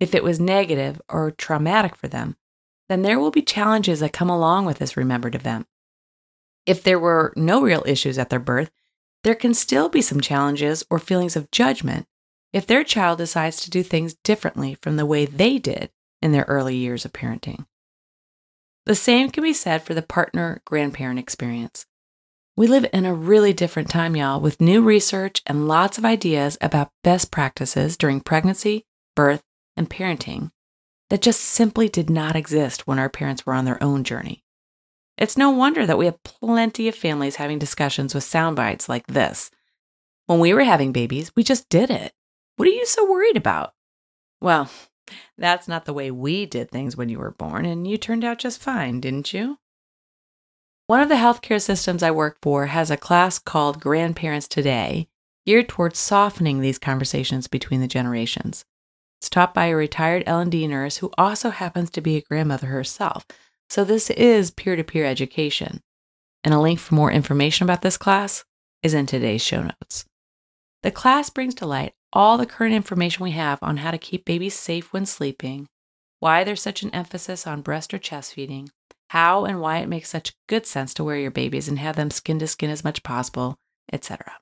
If 0.00 0.14
it 0.14 0.24
was 0.24 0.40
negative 0.40 1.00
or 1.08 1.30
traumatic 1.30 1.96
for 1.96 2.08
them, 2.08 2.36
then 2.88 3.02
there 3.02 3.18
will 3.18 3.30
be 3.30 3.42
challenges 3.42 4.00
that 4.00 4.12
come 4.12 4.30
along 4.30 4.64
with 4.64 4.78
this 4.78 4.96
remembered 4.96 5.34
event. 5.34 5.66
If 6.64 6.82
there 6.82 6.98
were 6.98 7.32
no 7.36 7.60
real 7.62 7.84
issues 7.86 8.18
at 8.18 8.30
their 8.30 8.38
birth, 8.40 8.70
there 9.22 9.34
can 9.34 9.52
still 9.52 9.88
be 9.88 10.00
some 10.02 10.20
challenges 10.20 10.84
or 10.90 10.98
feelings 10.98 11.36
of 11.36 11.50
judgment 11.50 12.06
if 12.52 12.66
their 12.66 12.84
child 12.84 13.18
decides 13.18 13.60
to 13.60 13.70
do 13.70 13.82
things 13.82 14.16
differently 14.24 14.74
from 14.74 14.96
the 14.96 15.06
way 15.06 15.24
they 15.26 15.58
did 15.58 15.90
in 16.22 16.32
their 16.32 16.44
early 16.48 16.76
years 16.76 17.04
of 17.04 17.12
parenting. 17.12 17.66
The 18.86 18.94
same 18.94 19.30
can 19.30 19.42
be 19.42 19.52
said 19.52 19.82
for 19.82 19.94
the 19.94 20.02
partner 20.02 20.62
grandparent 20.64 21.18
experience. 21.18 21.86
We 22.56 22.66
live 22.66 22.86
in 22.92 23.04
a 23.04 23.14
really 23.14 23.52
different 23.52 23.88
time, 23.88 24.16
y'all, 24.16 24.40
with 24.40 24.60
new 24.60 24.82
research 24.82 25.42
and 25.46 25.68
lots 25.68 25.98
of 25.98 26.04
ideas 26.04 26.58
about 26.60 26.90
best 27.04 27.30
practices 27.30 27.96
during 27.96 28.20
pregnancy, 28.20 28.84
birth, 29.14 29.44
and 29.76 29.88
parenting 29.88 30.50
that 31.10 31.22
just 31.22 31.40
simply 31.40 31.88
did 31.88 32.10
not 32.10 32.34
exist 32.34 32.86
when 32.86 32.98
our 32.98 33.08
parents 33.08 33.46
were 33.46 33.54
on 33.54 33.64
their 33.64 33.82
own 33.82 34.04
journey. 34.04 34.42
It's 35.16 35.36
no 35.36 35.50
wonder 35.50 35.86
that 35.86 35.98
we 35.98 36.06
have 36.06 36.22
plenty 36.22 36.88
of 36.88 36.94
families 36.94 37.36
having 37.36 37.58
discussions 37.58 38.14
with 38.14 38.24
sound 38.24 38.56
bites 38.56 38.88
like 38.88 39.06
this. 39.06 39.50
When 40.26 40.38
we 40.38 40.52
were 40.52 40.64
having 40.64 40.92
babies, 40.92 41.30
we 41.36 41.42
just 41.42 41.68
did 41.68 41.90
it. 41.90 42.12
What 42.58 42.66
are 42.66 42.72
you 42.72 42.86
so 42.86 43.08
worried 43.08 43.36
about? 43.36 43.72
Well, 44.40 44.68
that's 45.36 45.68
not 45.68 45.84
the 45.84 45.92
way 45.92 46.10
we 46.10 46.44
did 46.44 46.72
things 46.72 46.96
when 46.96 47.08
you 47.08 47.20
were 47.20 47.30
born, 47.30 47.64
and 47.64 47.86
you 47.86 47.96
turned 47.96 48.24
out 48.24 48.40
just 48.40 48.60
fine, 48.60 48.98
didn't 48.98 49.32
you? 49.32 49.58
One 50.88 51.00
of 51.00 51.08
the 51.08 51.14
healthcare 51.14 51.62
systems 51.62 52.02
I 52.02 52.10
work 52.10 52.38
for 52.42 52.66
has 52.66 52.90
a 52.90 52.96
class 52.96 53.38
called 53.38 53.80
Grandparents 53.80 54.48
Today, 54.48 55.06
geared 55.46 55.68
towards 55.68 56.00
softening 56.00 56.60
these 56.60 56.80
conversations 56.80 57.46
between 57.46 57.80
the 57.80 57.86
generations. 57.86 58.64
It's 59.20 59.30
taught 59.30 59.54
by 59.54 59.66
a 59.66 59.76
retired 59.76 60.24
L&D 60.26 60.66
nurse 60.66 60.96
who 60.96 61.12
also 61.16 61.50
happens 61.50 61.90
to 61.90 62.00
be 62.00 62.16
a 62.16 62.22
grandmother 62.22 62.66
herself. 62.66 63.24
So 63.70 63.84
this 63.84 64.10
is 64.10 64.50
peer-to-peer 64.50 65.04
education. 65.04 65.80
And 66.42 66.52
a 66.52 66.58
link 66.58 66.80
for 66.80 66.96
more 66.96 67.12
information 67.12 67.62
about 67.62 67.82
this 67.82 67.96
class 67.96 68.44
is 68.82 68.94
in 68.94 69.06
today's 69.06 69.42
show 69.42 69.62
notes. 69.62 70.06
The 70.82 70.90
class 70.90 71.30
brings 71.30 71.54
to 71.56 71.66
light 71.66 71.92
all 72.12 72.38
the 72.38 72.46
current 72.46 72.74
information 72.74 73.22
we 73.22 73.32
have 73.32 73.58
on 73.62 73.78
how 73.78 73.90
to 73.90 73.98
keep 73.98 74.24
babies 74.24 74.54
safe 74.54 74.92
when 74.92 75.06
sleeping, 75.06 75.68
why 76.20 76.44
there's 76.44 76.62
such 76.62 76.82
an 76.82 76.94
emphasis 76.94 77.46
on 77.46 77.62
breast 77.62 77.92
or 77.92 77.98
chest 77.98 78.34
feeding, 78.34 78.70
how 79.10 79.44
and 79.44 79.60
why 79.60 79.78
it 79.78 79.88
makes 79.88 80.08
such 80.08 80.34
good 80.48 80.66
sense 80.66 80.92
to 80.94 81.04
wear 81.04 81.16
your 81.16 81.30
babies 81.30 81.68
and 81.68 81.78
have 81.78 81.96
them 81.96 82.10
skin 82.10 82.38
to 82.38 82.46
skin 82.46 82.70
as 82.70 82.84
much 82.84 82.98
as 82.98 83.02
possible, 83.02 83.56
etc. 83.92 84.34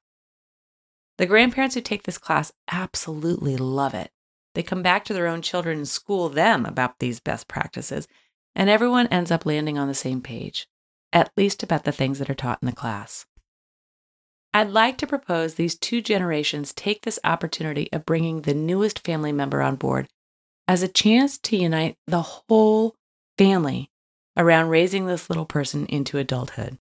The 1.18 1.26
grandparents 1.26 1.74
who 1.74 1.80
take 1.80 2.02
this 2.02 2.18
class 2.18 2.52
absolutely 2.70 3.56
love 3.56 3.94
it. 3.94 4.10
They 4.54 4.62
come 4.62 4.82
back 4.82 5.04
to 5.04 5.12
their 5.12 5.26
own 5.26 5.42
children 5.42 5.78
and 5.78 5.88
school 5.88 6.28
them 6.28 6.64
about 6.64 6.98
these 6.98 7.20
best 7.20 7.48
practices, 7.48 8.08
and 8.54 8.70
everyone 8.70 9.06
ends 9.08 9.30
up 9.30 9.46
landing 9.46 9.78
on 9.78 9.88
the 9.88 9.94
same 9.94 10.20
page, 10.20 10.66
at 11.12 11.30
least 11.36 11.62
about 11.62 11.84
the 11.84 11.92
things 11.92 12.18
that 12.18 12.30
are 12.30 12.34
taught 12.34 12.58
in 12.62 12.66
the 12.66 12.72
class. 12.72 13.26
I'd 14.56 14.70
like 14.70 14.96
to 14.98 15.06
propose 15.06 15.56
these 15.56 15.76
two 15.76 16.00
generations 16.00 16.72
take 16.72 17.02
this 17.02 17.18
opportunity 17.22 17.90
of 17.92 18.06
bringing 18.06 18.40
the 18.40 18.54
newest 18.54 19.04
family 19.04 19.30
member 19.30 19.60
on 19.60 19.76
board 19.76 20.08
as 20.66 20.82
a 20.82 20.88
chance 20.88 21.36
to 21.36 21.58
unite 21.58 21.98
the 22.06 22.22
whole 22.22 22.94
family 23.36 23.90
around 24.34 24.70
raising 24.70 25.04
this 25.04 25.28
little 25.28 25.44
person 25.44 25.84
into 25.88 26.16
adulthood. 26.16 26.78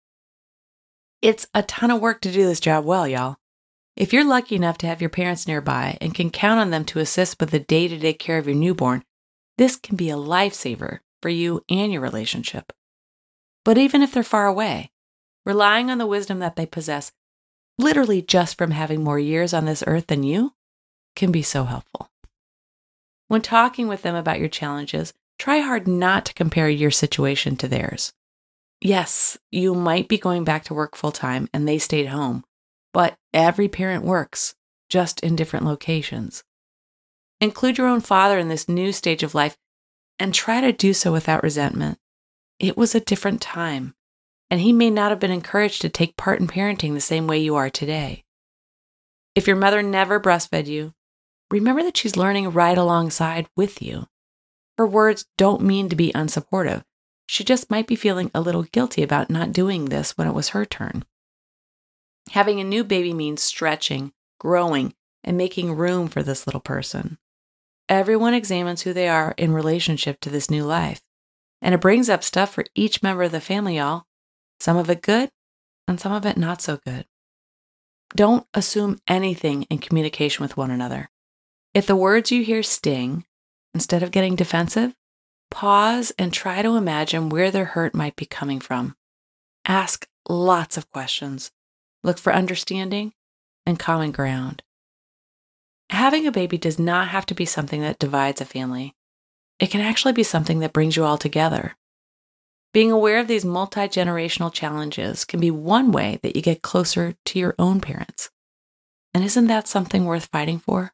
It's 1.23 1.47
a 1.55 1.63
ton 1.63 1.93
of 1.93 2.01
work 2.01 2.21
to 2.23 2.33
do 2.33 2.45
this 2.45 2.59
job 2.59 2.85
well, 2.85 3.07
y'all. 3.07 3.37
If 3.95 4.13
you're 4.13 4.25
lucky 4.25 4.57
enough 4.57 4.79
to 4.79 4.89
have 4.89 5.01
your 5.01 5.09
parents 5.09 5.47
nearby 5.47 5.97
and 6.01 6.13
can 6.13 6.31
count 6.31 6.59
on 6.59 6.71
them 6.71 6.85
to 6.87 6.99
assist 6.99 7.39
with 7.39 7.53
the 7.53 7.61
day 7.61 7.87
to 7.87 7.97
day 7.97 8.15
care 8.15 8.39
of 8.39 8.49
your 8.49 8.57
newborn, 8.57 9.05
this 9.59 9.77
can 9.77 9.95
be 9.95 10.11
a 10.11 10.17
lifesaver 10.17 10.99
for 11.23 11.29
you 11.29 11.63
and 11.71 11.93
your 11.93 12.03
relationship. 12.03 12.73
But 13.65 13.79
even 13.79 14.03
if 14.03 14.11
they're 14.11 14.25
far 14.25 14.49
away, 14.49 14.91
relying 15.47 15.89
on 15.89 15.99
the 15.99 16.07
wisdom 16.07 16.41
that 16.41 16.57
they 16.57 16.67
possess 16.67 17.13
literally 17.81 18.23
just 18.23 18.57
from 18.57 18.71
having 18.71 19.03
more 19.03 19.19
years 19.19 19.53
on 19.53 19.64
this 19.64 19.83
earth 19.87 20.07
than 20.07 20.23
you, 20.23 20.55
can 21.16 21.33
be 21.33 21.43
so 21.43 21.64
helpful. 21.64 22.11
When 23.29 23.43
talking 23.43 23.88
with 23.88 24.03
them 24.03 24.14
about 24.14 24.38
your 24.38 24.49
challenges, 24.49 25.12
try 25.38 25.59
hard 25.59 25.88
not 25.88 26.25
to 26.27 26.35
compare 26.35 26.69
your 26.69 26.90
situation 26.90 27.57
to 27.57 27.69
theirs. 27.69 28.12
Yes, 28.81 29.38
you 29.51 29.75
might 29.75 30.09
be 30.09 30.19
going 30.19 30.45
back 30.45 30.64
to 30.64 30.75
work 30.75 30.97
full 30.97 31.12
time 31.12 31.49
and 31.53 31.66
they 31.66 31.79
stayed 31.79 32.07
home, 32.07 32.45
but 32.93 33.16
every 33.33 33.69
parent 33.69 34.05
works, 34.05 34.55
just 34.88 35.21
in 35.21 35.37
different 35.37 35.66
locations. 35.66 36.45
Include 37.40 37.79
your 37.79 37.87
own 37.87 38.01
father 38.01 38.38
in 38.38 38.49
this 38.49 38.69
new 38.69 38.93
stage 38.93 39.23
of 39.23 39.35
life 39.35 39.57
and 40.19 40.35
try 40.35 40.61
to 40.61 40.73
do 40.73 40.93
so 40.93 41.12
without 41.12 41.43
resentment. 41.43 41.99
It 42.59 42.77
was 42.77 42.95
a 42.95 43.01
different 43.01 43.40
time 43.40 43.95
and 44.51 44.61
he 44.61 44.73
may 44.73 44.91
not 44.91 45.11
have 45.11 45.21
been 45.21 45.31
encouraged 45.31 45.81
to 45.83 45.89
take 45.89 46.17
part 46.17 46.41
in 46.41 46.49
parenting 46.49 46.95
the 46.95 47.01
same 47.01 47.27
way 47.27 47.39
you 47.39 47.55
are 47.55 47.71
today. 47.71 48.25
If 49.35 49.47
your 49.47 49.57
mother 49.57 49.81
never 49.81 50.19
breastfed 50.19 50.67
you, 50.67 50.93
remember 51.51 51.83
that 51.85 51.97
she's 51.97 52.17
learning 52.17 52.51
right 52.51 52.77
alongside 52.77 53.47
with 53.57 53.81
you. 53.81 54.07
Her 54.77 54.87
words 54.87 55.27
don't 55.39 55.63
mean 55.63 55.89
to 55.89 55.97
be 55.97 56.13
unsupportive. 56.13 56.83
She 57.27 57.45
just 57.45 57.71
might 57.71 57.87
be 57.87 57.95
feeling 57.95 58.31
a 58.35 58.41
little 58.41 58.65
guilty 58.65 59.05
about 59.05 59.31
not 59.31 59.53
doing 59.53 59.85
this 59.85 60.19
when 60.19 60.27
it 60.27 60.35
was 60.35 60.49
her 60.49 60.65
turn. 60.65 61.05
Having 62.31 62.61
a 62.61 62.65
new 62.65 62.83
baby 62.83 63.15
means 63.15 63.43
stretching, 63.43 64.13
growing, 64.41 64.95
and 65.23 65.37
making 65.37 65.77
room 65.77 66.09
for 66.09 66.25
this 66.25 66.47
little 66.47 66.61
person. 66.61 67.19
Everyone 67.89 68.35
examines 68.35 68.83
who 68.83 68.93
they 68.93 69.09
are 69.09 69.35
in 69.37 69.53
relationship 69.53 70.19
to 70.21 70.31
this 70.31 70.51
new 70.51 70.65
life. 70.65 71.03
And 71.63 71.75
it 71.75 71.81
brings 71.81 72.09
up 72.09 72.25
stuff 72.25 72.55
for 72.55 72.65
each 72.75 73.03
member 73.03 73.25
of 73.25 73.33
the 73.33 73.41
family, 73.41 73.77
y'all 73.77 74.07
some 74.61 74.77
of 74.77 74.90
it 74.90 75.03
good 75.03 75.31
and 75.88 75.99
some 75.99 76.12
of 76.12 76.25
it 76.25 76.37
not 76.37 76.62
so 76.62 76.79
good. 76.85 77.07
Don't 78.14 78.46
assume 78.55 78.99
anything 79.09 79.64
in 79.64 79.79
communication 79.79 80.42
with 80.42 80.57
one 80.57 80.70
another. 80.70 81.11
If 81.75 81.87
the 81.87 81.96
words 81.96 82.33
you 82.33 82.42
hear 82.42 82.62
sting, 82.62 83.25
instead 83.75 84.03
of 84.03 84.11
getting 84.11 84.37
defensive, 84.37 84.94
pause 85.51 86.12
and 86.18 86.33
try 86.33 86.62
to 86.62 86.77
imagine 86.77 87.29
where 87.29 87.51
their 87.51 87.66
hurt 87.66 87.94
might 87.94 88.16
be 88.16 88.27
coming 88.27 88.61
from. 88.61 88.96
Ask 89.64 90.09
lots 90.29 90.77
of 90.77 90.90
questions. 90.90 91.53
Look 92.03 92.18
for 92.18 92.33
understanding 92.33 93.12
and 93.66 93.79
common 93.79 94.11
ground. 94.11 94.62
Having 95.90 96.27
a 96.27 96.33
baby 96.33 96.57
does 96.57 96.79
not 96.79 97.09
have 97.09 97.27
to 97.27 97.35
be 97.35 97.44
something 97.44 97.81
that 97.83 97.99
divides 97.99 98.40
a 98.40 98.44
family. 98.44 98.94
It 99.59 99.70
can 99.70 99.81
actually 99.81 100.12
be 100.12 100.23
something 100.23 100.61
that 100.61 100.73
brings 100.73 100.96
you 100.96 101.05
all 101.05 101.18
together. 101.18 101.77
Being 102.73 102.93
aware 102.93 103.19
of 103.19 103.27
these 103.27 103.45
multi 103.45 103.81
generational 103.81 104.53
challenges 104.53 105.25
can 105.25 105.41
be 105.41 105.51
one 105.51 105.91
way 105.91 106.21
that 106.23 106.37
you 106.37 106.43
get 106.43 106.63
closer 106.63 107.15
to 107.25 107.39
your 107.39 107.55
own 107.59 107.81
parents. 107.81 108.31
And 109.13 109.25
isn't 109.25 109.49
that 109.49 109.67
something 109.67 110.05
worth 110.05 110.27
fighting 110.27 110.61
for? 110.61 110.93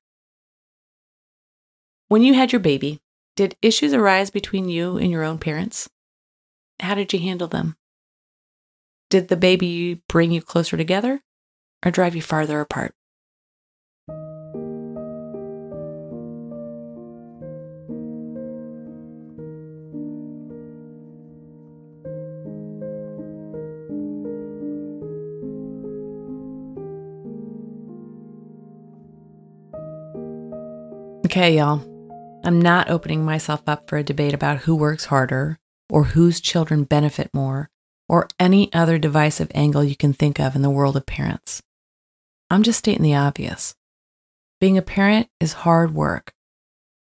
When 2.08 2.22
you 2.22 2.32
had 2.32 2.52
your 2.52 2.60
baby, 2.60 3.00
did 3.34 3.56
issues 3.60 3.92
arise 3.92 4.30
between 4.30 4.70
you 4.70 4.96
and 4.96 5.10
your 5.10 5.22
own 5.22 5.36
parents? 5.38 5.90
How 6.80 6.94
did 6.94 7.12
you 7.12 7.18
handle 7.18 7.48
them? 7.48 7.76
Did 9.10 9.28
the 9.28 9.36
baby 9.36 10.02
bring 10.08 10.30
you 10.30 10.40
closer 10.40 10.78
together 10.78 11.20
or 11.84 11.90
drive 11.90 12.16
you 12.16 12.22
farther 12.22 12.60
apart? 12.60 12.94
Okay, 31.36 31.58
y'all. 31.58 31.82
I'm 32.46 32.62
not 32.62 32.88
opening 32.88 33.22
myself 33.22 33.60
up 33.66 33.90
for 33.90 33.98
a 33.98 34.02
debate 34.02 34.32
about 34.32 34.60
who 34.60 34.74
works 34.74 35.04
harder 35.04 35.58
or 35.90 36.04
whose 36.04 36.40
children 36.40 36.84
benefit 36.84 37.28
more 37.34 37.68
or 38.08 38.26
any 38.40 38.72
other 38.72 38.96
divisive 38.96 39.52
angle 39.54 39.84
you 39.84 39.96
can 39.96 40.14
think 40.14 40.40
of 40.40 40.56
in 40.56 40.62
the 40.62 40.70
world 40.70 40.96
of 40.96 41.04
parents. 41.04 41.60
I'm 42.50 42.62
just 42.62 42.78
stating 42.78 43.02
the 43.02 43.16
obvious. 43.16 43.74
Being 44.62 44.78
a 44.78 44.82
parent 44.82 45.28
is 45.38 45.52
hard 45.52 45.92
work, 45.92 46.32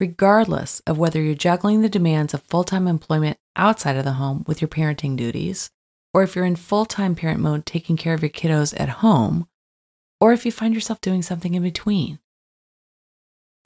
regardless 0.00 0.80
of 0.86 0.96
whether 0.96 1.20
you're 1.20 1.34
juggling 1.34 1.82
the 1.82 1.90
demands 1.90 2.32
of 2.32 2.40
full 2.44 2.64
time 2.64 2.88
employment 2.88 3.36
outside 3.54 3.98
of 3.98 4.04
the 4.04 4.12
home 4.12 4.44
with 4.46 4.62
your 4.62 4.68
parenting 4.68 5.18
duties, 5.18 5.68
or 6.14 6.22
if 6.22 6.34
you're 6.34 6.46
in 6.46 6.56
full 6.56 6.86
time 6.86 7.14
parent 7.16 7.40
mode 7.40 7.66
taking 7.66 7.98
care 7.98 8.14
of 8.14 8.22
your 8.22 8.30
kiddos 8.30 8.74
at 8.80 8.88
home, 8.88 9.46
or 10.22 10.32
if 10.32 10.46
you 10.46 10.52
find 10.52 10.72
yourself 10.72 11.02
doing 11.02 11.20
something 11.20 11.52
in 11.52 11.62
between. 11.62 12.18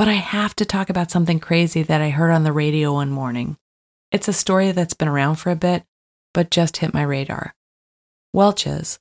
But 0.01 0.09
I 0.09 0.15
have 0.15 0.57
to 0.57 0.65
talk 0.65 0.89
about 0.89 1.11
something 1.11 1.39
crazy 1.39 1.83
that 1.83 2.01
I 2.01 2.09
heard 2.09 2.31
on 2.31 2.43
the 2.43 2.55
radio 2.55 2.95
one 2.95 3.11
morning. 3.11 3.59
It's 4.11 4.29
a 4.29 4.33
story 4.33 4.73
that's 4.73 4.95
been 4.95 5.09
around 5.09 5.37
for 5.37 5.51
a 5.51 5.55
bit, 5.55 5.85
but 6.33 6.51
just 6.51 6.79
hit 6.79 6.95
my 6.95 7.03
radar. 7.03 7.55
Welch's, 8.33 8.99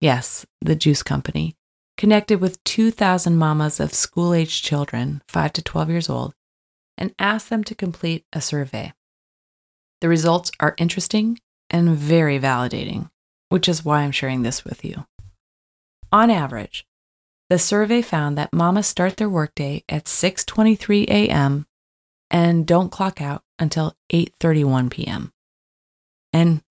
yes, 0.00 0.46
the 0.62 0.74
juice 0.74 1.02
company, 1.02 1.54
connected 1.98 2.40
with 2.40 2.64
2,000 2.64 3.36
mamas 3.36 3.78
of 3.78 3.92
school 3.92 4.32
aged 4.32 4.64
children, 4.64 5.20
5 5.28 5.52
to 5.52 5.62
12 5.62 5.90
years 5.90 6.08
old, 6.08 6.32
and 6.96 7.14
asked 7.18 7.50
them 7.50 7.62
to 7.64 7.74
complete 7.74 8.24
a 8.32 8.40
survey. 8.40 8.94
The 10.00 10.08
results 10.08 10.50
are 10.60 10.74
interesting 10.78 11.40
and 11.68 11.90
very 11.90 12.40
validating, 12.40 13.10
which 13.50 13.68
is 13.68 13.84
why 13.84 14.00
I'm 14.00 14.12
sharing 14.12 14.44
this 14.44 14.64
with 14.64 14.82
you. 14.82 15.04
On 16.10 16.30
average, 16.30 16.86
the 17.50 17.58
survey 17.58 18.02
found 18.02 18.36
that 18.36 18.52
mamas 18.52 18.86
start 18.86 19.16
their 19.16 19.28
workday 19.28 19.82
at 19.88 20.04
6:23 20.04 21.04
a.m. 21.08 21.66
and 22.30 22.66
don't 22.66 22.92
clock 22.92 23.20
out 23.20 23.42
until 23.58 23.94
8:31 24.12 24.90
p.m. 24.90 25.32
And 26.32 26.62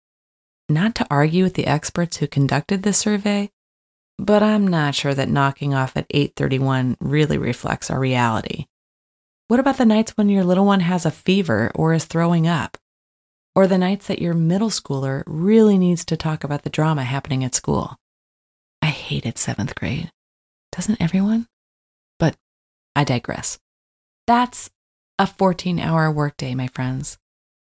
not 0.70 0.96
to 0.96 1.08
argue 1.10 1.44
with 1.44 1.56
the 1.56 1.66
experts 1.66 2.18
who 2.18 2.28
conducted 2.28 2.84
the 2.84 2.94
survey, 2.94 3.50
but 4.20 4.44
I'm 4.44 4.68
not 4.68 4.96
sure 4.96 5.14
that 5.14 5.30
knocking 5.30 5.74
off 5.74 5.96
at 5.96 6.10
8:31 6.10 6.98
really 7.00 7.38
reflects 7.38 7.90
our 7.90 8.00
reality. 8.00 8.66
What 9.48 9.60
about 9.60 9.78
the 9.78 9.86
nights 9.86 10.12
when 10.16 10.30
your 10.30 10.44
little 10.44 10.66
one 10.66 10.82
has 10.82 11.06
a 11.06 11.12
fever 11.12 11.72
or 11.74 11.94
is 11.94 12.06
throwing 12.06 12.48
up? 12.48 12.78
Or 13.56 13.66
the 13.66 13.78
nights 13.78 14.08
that 14.08 14.22
your 14.22 14.34
middle 14.34 14.70
schooler 14.70 15.24
really 15.26 15.78
needs 15.78 16.06
to 16.06 16.18
talk 16.18 16.44
about 16.44 16.64
the 16.64 16.70
drama 16.70 17.04
happening 17.04 17.44
at 17.44 17.56
school? 17.56 17.96
I 18.82 18.88
hated 18.88 19.36
7th 19.36 19.74
grade. 19.74 20.12
Doesn't 20.72 21.02
everyone? 21.02 21.48
But 22.20 22.36
I 22.96 23.04
digress. 23.04 23.60
That's 24.26 24.70
a 25.20 25.26
14-hour 25.26 26.12
workday, 26.12 26.54
my 26.56 26.68
friends. 26.68 27.18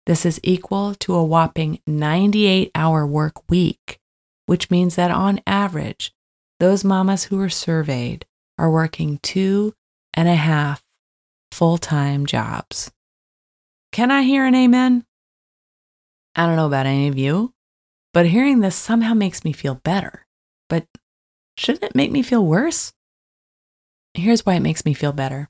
This 0.05 0.25
is 0.25 0.39
equal 0.43 0.95
to 0.95 1.15
a 1.15 1.23
whopping 1.23 1.79
98 1.87 2.71
hour 2.75 3.05
work 3.05 3.49
week, 3.49 3.99
which 4.45 4.69
means 4.69 4.95
that 4.95 5.11
on 5.11 5.41
average, 5.47 6.13
those 6.59 6.83
mamas 6.83 7.25
who 7.25 7.37
were 7.37 7.49
surveyed 7.49 8.25
are 8.57 8.71
working 8.71 9.19
two 9.21 9.73
and 10.13 10.27
a 10.27 10.35
half 10.35 10.83
full 11.51 11.77
time 11.77 12.25
jobs. 12.25 12.91
Can 13.91 14.11
I 14.11 14.23
hear 14.23 14.45
an 14.45 14.55
amen? 14.55 15.05
I 16.35 16.45
don't 16.45 16.55
know 16.55 16.67
about 16.67 16.85
any 16.85 17.07
of 17.07 17.17
you, 17.17 17.53
but 18.13 18.27
hearing 18.27 18.59
this 18.59 18.75
somehow 18.75 19.13
makes 19.13 19.43
me 19.43 19.53
feel 19.53 19.75
better. 19.75 20.27
But 20.69 20.85
shouldn't 21.57 21.83
it 21.83 21.95
make 21.95 22.11
me 22.11 22.21
feel 22.21 22.45
worse? 22.45 22.93
Here's 24.13 24.45
why 24.45 24.55
it 24.55 24.61
makes 24.61 24.85
me 24.85 24.93
feel 24.93 25.11
better. 25.11 25.49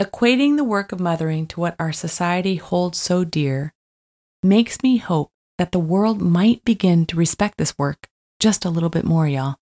Equating 0.00 0.56
the 0.56 0.64
work 0.64 0.92
of 0.92 1.00
mothering 1.00 1.46
to 1.48 1.60
what 1.60 1.76
our 1.78 1.92
society 1.92 2.56
holds 2.56 2.98
so 2.98 3.24
dear 3.24 3.72
makes 4.42 4.82
me 4.82 4.96
hope 4.96 5.30
that 5.58 5.72
the 5.72 5.78
world 5.78 6.20
might 6.20 6.64
begin 6.64 7.06
to 7.06 7.16
respect 7.16 7.58
this 7.58 7.78
work 7.78 8.08
just 8.40 8.64
a 8.64 8.70
little 8.70 8.88
bit 8.90 9.04
more, 9.04 9.28
y'all. 9.28 9.56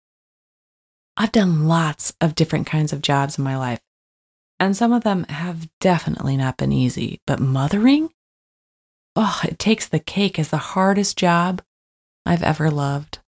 I've 1.18 1.32
done 1.32 1.68
lots 1.68 2.14
of 2.22 2.36
different 2.36 2.68
kinds 2.68 2.94
of 2.94 3.02
jobs 3.02 3.38
in 3.38 3.44
my 3.44 3.58
life, 3.58 3.82
and 4.60 4.76
some 4.76 4.94
of 4.94 5.04
them 5.04 5.26
have 5.26 5.68
definitely 5.80 6.38
not 6.38 6.58
been 6.58 6.72
easy, 6.72 7.20
but 7.26 7.40
mothering? 7.40 8.10
Oh, 9.16 9.42
it 9.44 9.60
takes 9.60 9.88
the 9.88 10.00
cake 10.00 10.40
as 10.40 10.50
the 10.50 10.58
hardest 10.58 11.18
job 11.18 11.62
I've 12.26 12.44
ever 12.44 12.70
loved. 12.70 13.20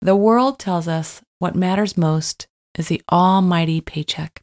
The 0.00 0.16
world 0.16 0.58
tells 0.58 0.86
us 0.86 1.22
what 1.38 1.56
matters 1.56 1.96
most 1.96 2.46
is 2.76 2.88
the 2.88 3.02
almighty 3.10 3.80
paycheck. 3.80 4.42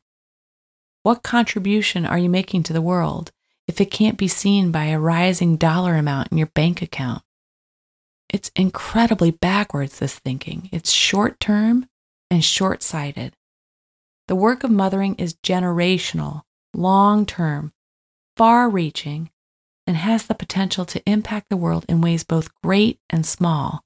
What 1.03 1.23
contribution 1.23 2.05
are 2.05 2.17
you 2.17 2.29
making 2.29 2.63
to 2.63 2.73
the 2.73 2.81
world 2.81 3.31
if 3.67 3.79
it 3.79 3.91
can't 3.91 4.17
be 4.17 4.27
seen 4.27 4.71
by 4.71 4.85
a 4.85 4.99
rising 4.99 5.55
dollar 5.55 5.95
amount 5.95 6.31
in 6.31 6.37
your 6.37 6.47
bank 6.47 6.81
account? 6.81 7.23
It's 8.29 8.51
incredibly 8.55 9.31
backwards, 9.31 9.99
this 9.99 10.19
thinking. 10.19 10.67
It's 10.73 10.91
short 10.91 11.39
term 11.39 11.87
and 12.29 12.43
short 12.43 12.83
sighted. 12.83 13.35
The 14.27 14.35
work 14.35 14.63
of 14.63 14.71
mothering 14.71 15.15
is 15.15 15.35
generational, 15.35 16.41
long 16.73 17.25
term, 17.25 17.71
far 18.35 18.69
reaching, 18.69 19.29
and 19.87 19.95
has 19.95 20.25
the 20.25 20.35
potential 20.35 20.83
to 20.85 21.09
impact 21.09 21.47
the 21.49 21.57
world 21.57 21.85
in 21.87 22.01
ways 22.01 22.25
both 22.25 22.53
great 22.61 22.99
and 23.09 23.25
small, 23.25 23.84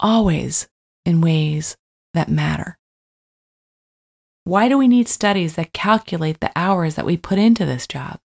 always 0.00 0.68
in 1.04 1.20
ways 1.20 1.76
that 2.14 2.28
matter. 2.28 2.78
Why 4.44 4.68
do 4.68 4.78
we 4.78 4.86
need 4.86 5.08
studies 5.08 5.56
that 5.56 5.72
calculate 5.72 6.40
the 6.40 6.52
hours 6.54 6.94
that 6.94 7.04
we 7.04 7.16
put 7.16 7.38
into 7.38 7.66
this 7.66 7.86
job? 7.86 8.20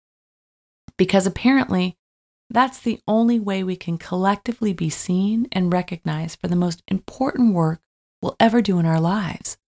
Because 0.96 1.26
apparently, 1.26 1.96
that's 2.48 2.78
the 2.78 3.00
only 3.06 3.38
way 3.38 3.62
we 3.62 3.76
can 3.76 3.98
collectively 3.98 4.72
be 4.72 4.88
seen 4.88 5.46
and 5.52 5.72
recognized 5.72 6.40
for 6.40 6.48
the 6.48 6.56
most 6.56 6.82
important 6.88 7.52
work 7.52 7.80
we'll 8.22 8.36
ever 8.40 8.62
do 8.62 8.78
in 8.78 8.86
our 8.86 9.00
lives. 9.00 9.58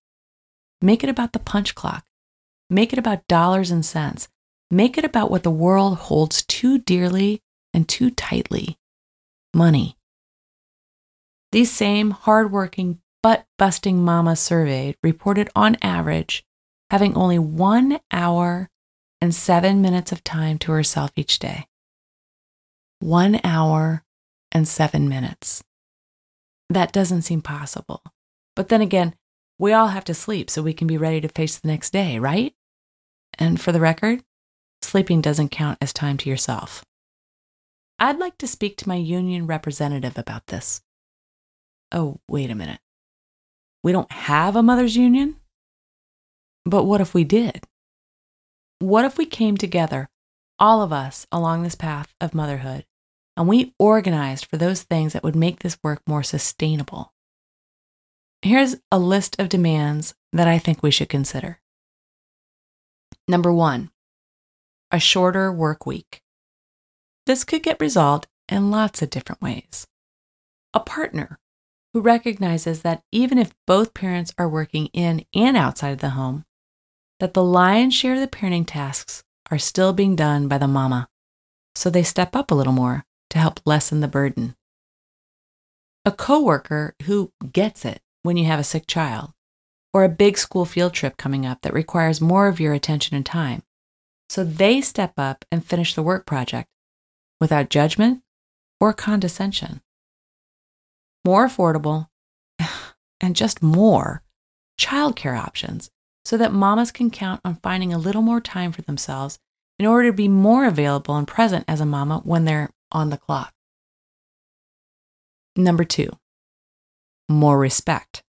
Make 0.80 1.04
it 1.04 1.10
about 1.10 1.32
the 1.32 1.38
punch 1.38 1.74
clock. 1.74 2.06
Make 2.70 2.94
it 2.94 2.98
about 2.98 3.26
dollars 3.28 3.70
and 3.70 3.84
cents. 3.84 4.28
Make 4.70 4.96
it 4.96 5.04
about 5.04 5.30
what 5.30 5.42
the 5.42 5.50
world 5.50 5.98
holds 5.98 6.42
too 6.42 6.78
dearly 6.78 7.42
and 7.74 7.86
too 7.86 8.10
tightly 8.10 8.78
money. 9.52 9.97
These 11.52 11.72
same 11.72 12.10
hardworking, 12.10 13.00
butt 13.22 13.46
busting 13.58 14.04
mamas 14.04 14.40
surveyed 14.40 14.96
reported 15.02 15.48
on 15.56 15.76
average 15.82 16.44
having 16.90 17.14
only 17.14 17.38
one 17.38 18.00
hour 18.12 18.68
and 19.20 19.34
seven 19.34 19.82
minutes 19.82 20.12
of 20.12 20.24
time 20.24 20.58
to 20.58 20.72
herself 20.72 21.10
each 21.16 21.38
day. 21.38 21.66
One 23.00 23.40
hour 23.44 24.04
and 24.52 24.66
seven 24.66 25.08
minutes. 25.08 25.62
That 26.70 26.92
doesn't 26.92 27.22
seem 27.22 27.42
possible. 27.42 28.02
But 28.56 28.68
then 28.68 28.80
again, 28.80 29.14
we 29.58 29.72
all 29.72 29.88
have 29.88 30.04
to 30.04 30.14
sleep 30.14 30.50
so 30.50 30.62
we 30.62 30.72
can 30.72 30.86
be 30.86 30.98
ready 30.98 31.20
to 31.20 31.28
face 31.28 31.58
the 31.58 31.68
next 31.68 31.92
day, 31.92 32.18
right? 32.18 32.54
And 33.38 33.60
for 33.60 33.72
the 33.72 33.80
record, 33.80 34.22
sleeping 34.82 35.20
doesn't 35.20 35.50
count 35.50 35.78
as 35.80 35.92
time 35.92 36.16
to 36.18 36.30
yourself. 36.30 36.84
I'd 38.00 38.18
like 38.18 38.38
to 38.38 38.46
speak 38.46 38.76
to 38.78 38.88
my 38.88 38.94
union 38.94 39.46
representative 39.46 40.16
about 40.16 40.46
this. 40.46 40.80
Oh, 41.92 42.20
wait 42.28 42.50
a 42.50 42.54
minute. 42.54 42.80
We 43.82 43.92
don't 43.92 44.10
have 44.12 44.56
a 44.56 44.62
mother's 44.62 44.96
union? 44.96 45.36
But 46.64 46.84
what 46.84 47.00
if 47.00 47.14
we 47.14 47.24
did? 47.24 47.64
What 48.80 49.04
if 49.04 49.16
we 49.16 49.26
came 49.26 49.56
together, 49.56 50.08
all 50.58 50.82
of 50.82 50.92
us 50.92 51.26
along 51.32 51.62
this 51.62 51.74
path 51.74 52.14
of 52.20 52.34
motherhood, 52.34 52.84
and 53.36 53.48
we 53.48 53.74
organized 53.78 54.44
for 54.44 54.56
those 54.56 54.82
things 54.82 55.12
that 55.12 55.24
would 55.24 55.36
make 55.36 55.60
this 55.60 55.78
work 55.82 56.02
more 56.06 56.22
sustainable? 56.22 57.12
Here's 58.42 58.76
a 58.92 58.98
list 58.98 59.40
of 59.40 59.48
demands 59.48 60.14
that 60.32 60.46
I 60.46 60.58
think 60.58 60.82
we 60.82 60.90
should 60.90 61.08
consider. 61.08 61.60
Number 63.26 63.52
one, 63.52 63.90
a 64.90 65.00
shorter 65.00 65.52
work 65.52 65.86
week. 65.86 66.22
This 67.26 67.44
could 67.44 67.62
get 67.62 67.80
resolved 67.80 68.26
in 68.48 68.70
lots 68.70 69.02
of 69.02 69.10
different 69.10 69.42
ways. 69.42 69.86
A 70.72 70.80
partner 70.80 71.38
who 71.92 72.00
recognizes 72.00 72.82
that 72.82 73.02
even 73.12 73.38
if 73.38 73.54
both 73.66 73.94
parents 73.94 74.32
are 74.38 74.48
working 74.48 74.86
in 74.92 75.24
and 75.34 75.56
outside 75.56 75.90
of 75.90 75.98
the 75.98 76.10
home, 76.10 76.44
that 77.20 77.34
the 77.34 77.42
lion's 77.42 77.94
share 77.94 78.14
of 78.14 78.20
the 78.20 78.28
parenting 78.28 78.66
tasks 78.66 79.24
are 79.50 79.58
still 79.58 79.92
being 79.92 80.14
done 80.14 80.48
by 80.48 80.58
the 80.58 80.68
mama, 80.68 81.08
so 81.74 81.90
they 81.90 82.02
step 82.02 82.36
up 82.36 82.50
a 82.50 82.54
little 82.54 82.72
more 82.72 83.04
to 83.30 83.38
help 83.38 83.60
lessen 83.64 84.00
the 84.00 84.08
burden. 84.08 84.54
A 86.04 86.12
coworker 86.12 86.94
who 87.04 87.32
gets 87.52 87.84
it 87.84 88.00
when 88.22 88.36
you 88.36 88.44
have 88.44 88.60
a 88.60 88.64
sick 88.64 88.86
child, 88.86 89.32
or 89.92 90.04
a 90.04 90.08
big 90.08 90.38
school 90.38 90.64
field 90.64 90.92
trip 90.92 91.16
coming 91.16 91.46
up 91.46 91.62
that 91.62 91.72
requires 91.72 92.20
more 92.20 92.48
of 92.48 92.60
your 92.60 92.74
attention 92.74 93.16
and 93.16 93.24
time, 93.24 93.62
so 94.28 94.44
they 94.44 94.80
step 94.80 95.14
up 95.16 95.44
and 95.50 95.64
finish 95.64 95.94
the 95.94 96.02
work 96.02 96.26
project 96.26 96.68
without 97.40 97.70
judgment 97.70 98.22
or 98.80 98.92
condescension. 98.92 99.80
More 101.28 101.46
affordable 101.46 102.06
and 103.20 103.36
just 103.36 103.62
more 103.62 104.22
childcare 104.80 105.38
options 105.38 105.90
so 106.24 106.38
that 106.38 106.54
mamas 106.54 106.90
can 106.90 107.10
count 107.10 107.42
on 107.44 107.56
finding 107.56 107.92
a 107.92 107.98
little 107.98 108.22
more 108.22 108.40
time 108.40 108.72
for 108.72 108.80
themselves 108.80 109.38
in 109.78 109.84
order 109.84 110.08
to 110.08 110.16
be 110.16 110.26
more 110.26 110.64
available 110.64 111.16
and 111.16 111.28
present 111.28 111.66
as 111.68 111.82
a 111.82 111.84
mama 111.84 112.22
when 112.24 112.46
they're 112.46 112.70
on 112.90 113.10
the 113.10 113.18
clock. 113.18 113.52
Number 115.54 115.84
two, 115.84 116.08
more 117.28 117.58
respect. 117.58 118.22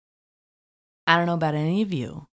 I 1.05 1.17
don't 1.17 1.27
know 1.27 1.35
about 1.35 1.53
any 1.53 1.83
of 1.83 1.93
you, 1.93 2.25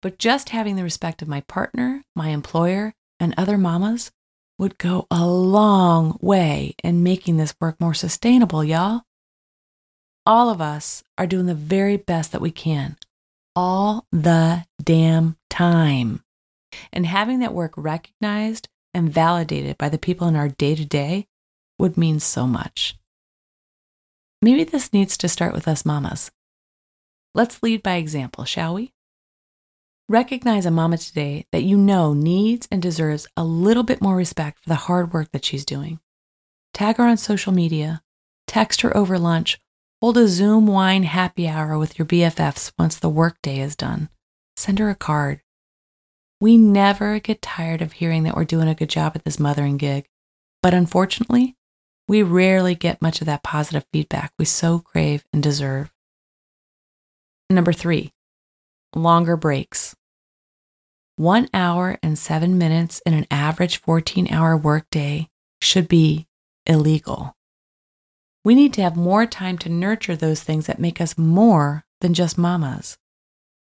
but 0.00 0.18
just 0.18 0.48
having 0.48 0.76
the 0.76 0.82
respect 0.82 1.20
of 1.20 1.28
my 1.28 1.42
partner, 1.42 2.04
my 2.16 2.30
employer, 2.30 2.94
and 3.20 3.34
other 3.36 3.58
mamas 3.58 4.12
would 4.58 4.78
go 4.78 5.06
a 5.10 5.26
long 5.26 6.16
way 6.22 6.74
in 6.82 7.02
making 7.02 7.36
this 7.36 7.54
work 7.60 7.78
more 7.78 7.92
sustainable, 7.92 8.64
y'all. 8.64 9.02
All 10.30 10.48
of 10.48 10.60
us 10.60 11.02
are 11.18 11.26
doing 11.26 11.46
the 11.46 11.56
very 11.56 11.96
best 11.96 12.30
that 12.30 12.40
we 12.40 12.52
can 12.52 12.96
all 13.56 14.06
the 14.12 14.64
damn 14.80 15.36
time. 15.48 16.22
And 16.92 17.04
having 17.04 17.40
that 17.40 17.52
work 17.52 17.74
recognized 17.76 18.68
and 18.94 19.12
validated 19.12 19.76
by 19.76 19.88
the 19.88 19.98
people 19.98 20.28
in 20.28 20.36
our 20.36 20.48
day 20.48 20.76
to 20.76 20.84
day 20.84 21.26
would 21.80 21.96
mean 21.96 22.20
so 22.20 22.46
much. 22.46 22.96
Maybe 24.40 24.62
this 24.62 24.92
needs 24.92 25.18
to 25.18 25.28
start 25.28 25.52
with 25.52 25.66
us 25.66 25.84
mamas. 25.84 26.30
Let's 27.34 27.60
lead 27.60 27.82
by 27.82 27.96
example, 27.96 28.44
shall 28.44 28.74
we? 28.74 28.92
Recognize 30.08 30.64
a 30.64 30.70
mama 30.70 30.98
today 30.98 31.46
that 31.50 31.64
you 31.64 31.76
know 31.76 32.14
needs 32.14 32.68
and 32.70 32.80
deserves 32.80 33.26
a 33.36 33.42
little 33.42 33.82
bit 33.82 34.00
more 34.00 34.14
respect 34.14 34.60
for 34.62 34.68
the 34.68 34.76
hard 34.86 35.12
work 35.12 35.32
that 35.32 35.44
she's 35.44 35.64
doing. 35.64 35.98
Tag 36.72 36.98
her 36.98 37.04
on 37.08 37.16
social 37.16 37.52
media, 37.52 38.00
text 38.46 38.82
her 38.82 38.96
over 38.96 39.18
lunch, 39.18 39.58
hold 40.00 40.16
a 40.16 40.26
Zoom 40.26 40.66
wine 40.66 41.02
happy 41.02 41.46
hour 41.46 41.76
with 41.78 41.98
your 41.98 42.06
BFFs 42.06 42.72
once 42.78 42.98
the 42.98 43.08
workday 43.08 43.60
is 43.60 43.76
done. 43.76 44.08
Send 44.56 44.78
her 44.78 44.88
a 44.88 44.94
card. 44.94 45.42
We 46.40 46.56
never 46.56 47.20
get 47.20 47.42
tired 47.42 47.82
of 47.82 47.92
hearing 47.92 48.22
that 48.22 48.34
we're 48.34 48.44
doing 48.44 48.68
a 48.68 48.74
good 48.74 48.88
job 48.88 49.12
at 49.14 49.24
this 49.24 49.38
mothering 49.38 49.76
gig, 49.76 50.06
but 50.62 50.72
unfortunately, 50.72 51.54
we 52.08 52.22
rarely 52.22 52.74
get 52.74 53.02
much 53.02 53.20
of 53.20 53.26
that 53.26 53.42
positive 53.42 53.84
feedback 53.92 54.32
we 54.38 54.46
so 54.46 54.78
crave 54.78 55.24
and 55.34 55.42
deserve. 55.42 55.92
Number 57.50 57.72
three, 57.72 58.12
longer 58.96 59.36
breaks. 59.36 59.94
One 61.16 61.50
hour 61.52 61.98
and 62.02 62.18
seven 62.18 62.56
minutes 62.56 63.02
in 63.04 63.12
an 63.12 63.26
average 63.30 63.76
14 63.82 64.32
hour 64.32 64.56
workday 64.56 65.28
should 65.60 65.88
be 65.88 66.26
illegal. 66.64 67.36
We 68.44 68.54
need 68.54 68.72
to 68.74 68.82
have 68.82 68.96
more 68.96 69.26
time 69.26 69.58
to 69.58 69.68
nurture 69.68 70.16
those 70.16 70.42
things 70.42 70.66
that 70.66 70.78
make 70.78 71.00
us 71.00 71.18
more 71.18 71.84
than 72.00 72.14
just 72.14 72.38
mamas. 72.38 72.96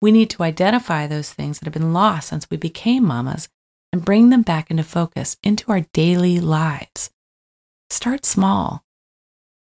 We 0.02 0.12
need 0.12 0.30
to 0.32 0.44
identify 0.44 1.08
those 1.08 1.32
things 1.32 1.60
that 1.60 1.66
have 1.66 1.74
been 1.74 1.94
lost 1.94 2.30
since 2.30 2.50
we 2.50 2.58
became 2.58 3.06
mamas 3.06 3.50
and 3.92 4.04
bring 4.04 4.30
them 4.30 4.42
back 4.42 4.72
into 4.72 4.84
focus 4.84 5.38
into 5.44 5.72
our 5.72 5.82
daily 5.94 6.40
lives. 6.40 7.12
Start 7.90 8.26
small. 8.26 8.84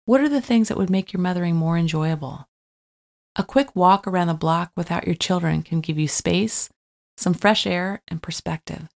What 0.05 0.21
are 0.21 0.29
the 0.29 0.41
things 0.41 0.69
that 0.69 0.77
would 0.77 0.91
make 0.91 1.13
your 1.13 1.21
mothering 1.21 1.57
more 1.57 1.79
enjoyable? 1.79 2.49
A 3.37 3.45
quick 3.45 3.75
walk 3.77 4.07
around 4.07 4.29
the 4.29 4.35
block 4.35 4.73
without 4.77 5.07
your 5.07 5.15
children 5.15 5.63
can 5.63 5.81
give 5.81 5.99
you 5.99 6.09
space 6.09 6.69
some 7.17 7.35
fresh 7.35 7.67
air, 7.67 8.03
and 8.09 8.23
perspective. 8.23 8.89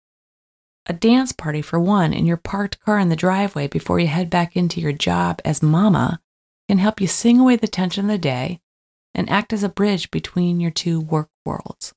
A 0.87 0.93
dance 0.93 1.33
party 1.33 1.63
for 1.63 1.79
one 1.79 2.13
in 2.13 2.27
your 2.27 2.37
parked 2.37 2.81
car 2.81 2.99
in 2.99 3.09
the 3.09 3.17
driveway 3.17 3.69
before 3.69 4.01
you 4.01 4.07
head 4.07 4.31
back 4.31 4.57
into 4.57 4.81
your 4.81 4.93
job 4.93 5.41
as 5.45 5.63
mama 5.63 6.21
can 6.69 6.79
help 6.79 7.01
you 7.01 7.07
sing 7.07 7.39
away 7.39 7.57
the 7.57 7.69
tension 7.69 8.07
of 8.07 8.11
the 8.11 8.19
day 8.19 8.61
and 9.15 9.29
act 9.29 9.53
as 9.53 9.63
a 9.63 9.69
bridge 9.69 10.11
between 10.11 10.61
your 10.61 10.71
two 10.71 11.01
work 11.01 11.29
worlds. 11.45 11.93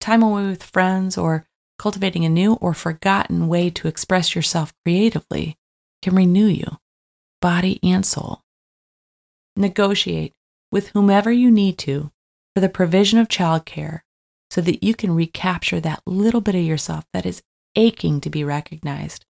Time 0.00 0.22
away 0.22 0.46
with 0.46 0.62
friends 0.62 1.18
or 1.18 1.46
cultivating 1.78 2.24
a 2.24 2.28
new 2.28 2.54
or 2.54 2.74
forgotten 2.74 3.48
way 3.48 3.70
to 3.70 3.88
express 3.88 4.34
yourself 4.34 4.72
creatively 4.84 5.56
can 6.02 6.14
renew 6.14 6.46
you, 6.46 6.78
body 7.40 7.80
and 7.82 8.04
soul. 8.06 8.42
Negotiate 9.56 10.32
with 10.72 10.88
whomever 10.88 11.30
you 11.32 11.50
need 11.50 11.78
to 11.78 12.10
for 12.54 12.60
the 12.60 12.68
provision 12.68 13.18
of 13.18 13.28
childcare 13.28 14.00
so 14.50 14.60
that 14.60 14.82
you 14.82 14.94
can 14.94 15.14
recapture 15.14 15.80
that 15.80 16.02
little 16.06 16.40
bit 16.40 16.54
of 16.54 16.62
yourself 16.62 17.04
that 17.12 17.26
is 17.26 17.42
aching 17.76 18.20
to 18.20 18.30
be 18.30 18.44
recognized, 18.44 19.24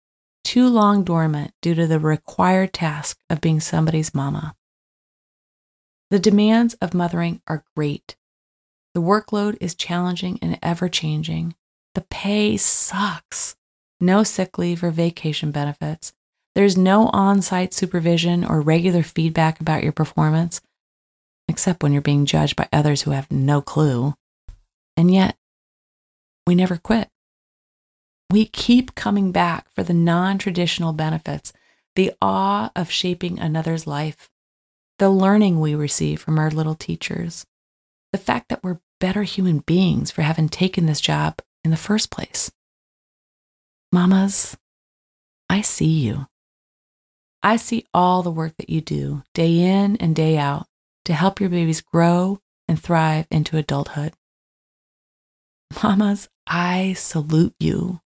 too 0.44 0.68
long 0.68 1.04
dormant 1.04 1.52
due 1.60 1.74
to 1.74 1.86
the 1.86 1.98
required 1.98 2.72
task 2.72 3.18
of 3.28 3.40
being 3.40 3.60
somebody's 3.60 4.14
mama. 4.14 4.54
The 6.10 6.18
demands 6.18 6.74
of 6.74 6.94
mothering 6.94 7.42
are 7.46 7.64
great. 7.76 8.16
The 8.94 9.02
workload 9.02 9.58
is 9.60 9.74
challenging 9.74 10.38
and 10.40 10.58
ever 10.62 10.88
changing. 10.88 11.54
The 11.94 12.00
pay 12.00 12.56
sucks. 12.56 13.56
No 14.00 14.22
sick 14.22 14.58
leave 14.58 14.82
or 14.82 14.90
vacation 14.90 15.50
benefits. 15.50 16.12
There's 16.54 16.76
no 16.76 17.08
on 17.08 17.42
site 17.42 17.74
supervision 17.74 18.44
or 18.44 18.60
regular 18.60 19.02
feedback 19.02 19.60
about 19.60 19.82
your 19.82 19.92
performance, 19.92 20.60
except 21.46 21.82
when 21.82 21.92
you're 21.92 22.02
being 22.02 22.26
judged 22.26 22.56
by 22.56 22.68
others 22.72 23.02
who 23.02 23.10
have 23.10 23.30
no 23.30 23.60
clue. 23.60 24.14
And 24.96 25.12
yet, 25.12 25.36
we 26.46 26.54
never 26.54 26.76
quit. 26.76 27.08
We 28.30 28.44
keep 28.44 28.94
coming 28.94 29.32
back 29.32 29.66
for 29.74 29.82
the 29.82 29.94
non 29.94 30.36
traditional 30.36 30.92
benefits, 30.92 31.52
the 31.94 32.12
awe 32.20 32.70
of 32.76 32.90
shaping 32.90 33.38
another's 33.38 33.86
life, 33.86 34.28
the 34.98 35.08
learning 35.08 35.60
we 35.60 35.74
receive 35.74 36.20
from 36.20 36.38
our 36.38 36.50
little 36.50 36.74
teachers, 36.74 37.46
the 38.12 38.18
fact 38.18 38.48
that 38.50 38.62
we're 38.62 38.80
better 39.00 39.22
human 39.22 39.60
beings 39.60 40.10
for 40.10 40.22
having 40.22 40.48
taken 40.48 40.86
this 40.86 41.00
job 41.00 41.40
in 41.64 41.70
the 41.70 41.76
first 41.76 42.10
place. 42.10 42.50
Mamas, 43.92 44.56
I 45.48 45.62
see 45.62 45.86
you. 45.86 46.26
I 47.42 47.56
see 47.56 47.86
all 47.94 48.22
the 48.22 48.30
work 48.30 48.56
that 48.58 48.68
you 48.68 48.80
do 48.82 49.22
day 49.32 49.60
in 49.60 49.96
and 49.96 50.14
day 50.14 50.36
out 50.36 50.66
to 51.06 51.14
help 51.14 51.40
your 51.40 51.48
babies 51.48 51.80
grow 51.80 52.40
and 52.66 52.78
thrive 52.78 53.26
into 53.30 53.56
adulthood. 53.56 54.12
Mamas, 55.82 56.28
I 56.46 56.92
salute 56.94 57.54
you. 57.58 58.00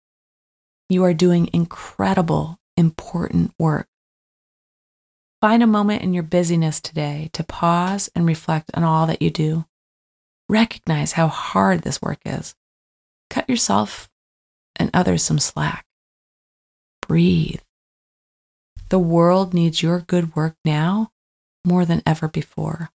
You 0.91 1.05
are 1.05 1.15
doing 1.15 1.49
incredible, 1.53 2.59
important 2.77 3.53
work. 3.61 3.87
Find 5.41 5.63
a 5.63 5.69
moment 5.69 6.03
in 6.03 6.13
your 6.13 6.25
busyness 6.25 6.81
today 6.81 7.31
to 7.33 7.45
pause 7.45 8.11
and 8.13 8.27
reflect 8.27 8.73
on 8.75 8.83
all 8.83 9.07
that 9.07 9.23
you 9.23 9.31
do. 9.31 9.67
Recognize 10.49 11.13
how 11.13 11.29
hard 11.29 11.83
this 11.83 12.03
work 12.03 12.19
is. 12.27 12.57
Cut 13.31 13.49
yourself 13.49 14.11
and 14.75 14.91
others 14.93 15.23
some 15.23 15.39
slack. 15.39 15.87
Breathe. 17.07 17.61
The 18.89 18.99
world 18.99 19.55
needs 19.55 19.85
your 19.85 20.01
good 20.01 20.35
work 20.35 20.57
now 20.65 21.13
more 21.65 21.85
than 21.85 22.03
ever 22.05 22.27
before. 22.27 22.91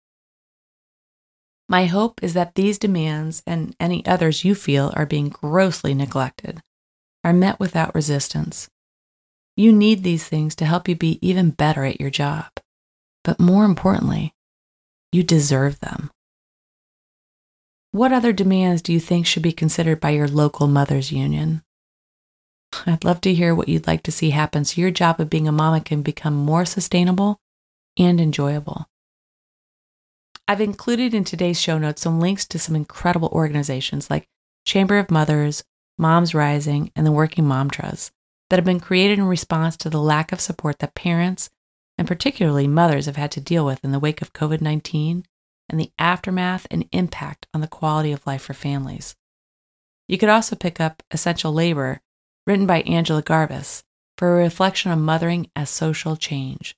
My 1.69 1.85
hope 1.85 2.21
is 2.21 2.33
that 2.33 2.55
these 2.55 2.77
demands 2.77 3.41
and 3.47 3.73
any 3.79 4.05
others 4.05 4.43
you 4.43 4.53
feel 4.53 4.91
are 4.97 5.05
being 5.05 5.29
grossly 5.29 5.93
neglected 5.93 6.61
are 7.25 7.33
met 7.33 7.59
without 7.59 7.95
resistance. 7.95 8.69
You 9.57 9.73
need 9.73 10.03
these 10.03 10.25
things 10.25 10.53
to 10.55 10.65
help 10.65 10.87
you 10.87 10.95
be 10.95 11.17
even 11.27 11.49
better 11.49 11.83
at 11.83 11.99
your 11.99 12.11
job. 12.11 12.45
But 13.23 13.39
more 13.39 13.65
importantly, 13.65 14.35
you 15.11 15.23
deserve 15.23 15.79
them. 15.79 16.11
What 17.91 18.13
other 18.13 18.31
demands 18.31 18.83
do 18.83 18.93
you 18.93 18.99
think 18.99 19.25
should 19.25 19.41
be 19.41 19.51
considered 19.51 19.99
by 19.99 20.11
your 20.11 20.27
local 20.27 20.67
mothers 20.67 21.11
union? 21.11 21.63
I'd 22.85 23.03
love 23.03 23.21
to 23.21 23.33
hear 23.33 23.55
what 23.55 23.69
you'd 23.69 23.87
like 23.87 24.03
to 24.03 24.11
see 24.11 24.29
happen 24.29 24.63
so 24.65 24.79
your 24.79 24.91
job 24.91 25.19
of 25.19 25.29
being 25.29 25.47
a 25.47 25.51
mama 25.51 25.81
can 25.81 26.03
become 26.03 26.35
more 26.35 26.65
sustainable 26.65 27.39
and 27.97 28.21
enjoyable. 28.21 28.85
I've 30.47 30.61
included 30.61 31.15
in 31.15 31.23
today's 31.23 31.59
show 31.59 31.79
notes 31.79 32.03
some 32.03 32.19
links 32.19 32.45
to 32.47 32.59
some 32.59 32.75
incredible 32.75 33.29
organizations 33.29 34.11
like 34.11 34.27
Chamber 34.65 34.99
of 34.99 35.09
Mothers, 35.09 35.63
Moms 35.97 36.33
Rising, 36.33 36.91
and 36.95 37.05
the 37.05 37.11
Working 37.11 37.45
Mom 37.45 37.69
Trust 37.69 38.11
that 38.49 38.57
have 38.57 38.65
been 38.65 38.79
created 38.79 39.17
in 39.17 39.25
response 39.25 39.75
to 39.77 39.89
the 39.89 40.01
lack 40.01 40.31
of 40.31 40.41
support 40.41 40.79
that 40.79 40.95
parents, 40.95 41.49
and 41.97 42.07
particularly 42.07 42.67
mothers, 42.67 43.05
have 43.05 43.15
had 43.15 43.31
to 43.31 43.41
deal 43.41 43.65
with 43.65 43.83
in 43.83 43.91
the 43.91 43.99
wake 43.99 44.21
of 44.21 44.33
COVID 44.33 44.61
19 44.61 45.25
and 45.69 45.79
the 45.79 45.91
aftermath 45.97 46.67
and 46.69 46.87
impact 46.91 47.47
on 47.53 47.61
the 47.61 47.67
quality 47.67 48.11
of 48.11 48.25
life 48.27 48.43
for 48.43 48.53
families. 48.53 49.15
You 50.07 50.17
could 50.17 50.29
also 50.29 50.55
pick 50.55 50.79
up 50.79 51.01
Essential 51.11 51.51
Labor, 51.51 52.01
written 52.45 52.67
by 52.67 52.81
Angela 52.81 53.23
Garbes, 53.23 53.83
for 54.17 54.33
a 54.33 54.43
reflection 54.43 54.91
on 54.91 55.01
mothering 55.01 55.49
as 55.55 55.69
social 55.69 56.15
change. 56.15 56.75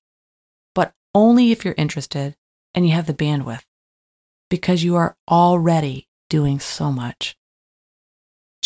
But 0.73 0.93
only 1.13 1.51
if 1.51 1.65
you're 1.65 1.75
interested 1.77 2.35
and 2.73 2.87
you 2.87 2.93
have 2.93 3.07
the 3.07 3.13
bandwidth 3.13 3.63
because 4.49 4.83
you 4.83 4.95
are 4.95 5.17
already 5.29 6.07
doing 6.29 6.59
so 6.59 6.91
much. 6.91 7.36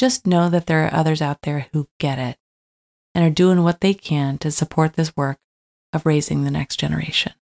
Just 0.01 0.25
know 0.25 0.49
that 0.49 0.65
there 0.65 0.83
are 0.83 0.91
others 0.95 1.21
out 1.21 1.43
there 1.43 1.67
who 1.73 1.87
get 1.99 2.17
it 2.17 2.39
and 3.13 3.23
are 3.23 3.29
doing 3.29 3.61
what 3.61 3.81
they 3.81 3.93
can 3.93 4.39
to 4.39 4.49
support 4.49 4.93
this 4.93 5.15
work 5.15 5.37
of 5.93 6.07
raising 6.07 6.43
the 6.43 6.49
next 6.49 6.77
generation. 6.77 7.33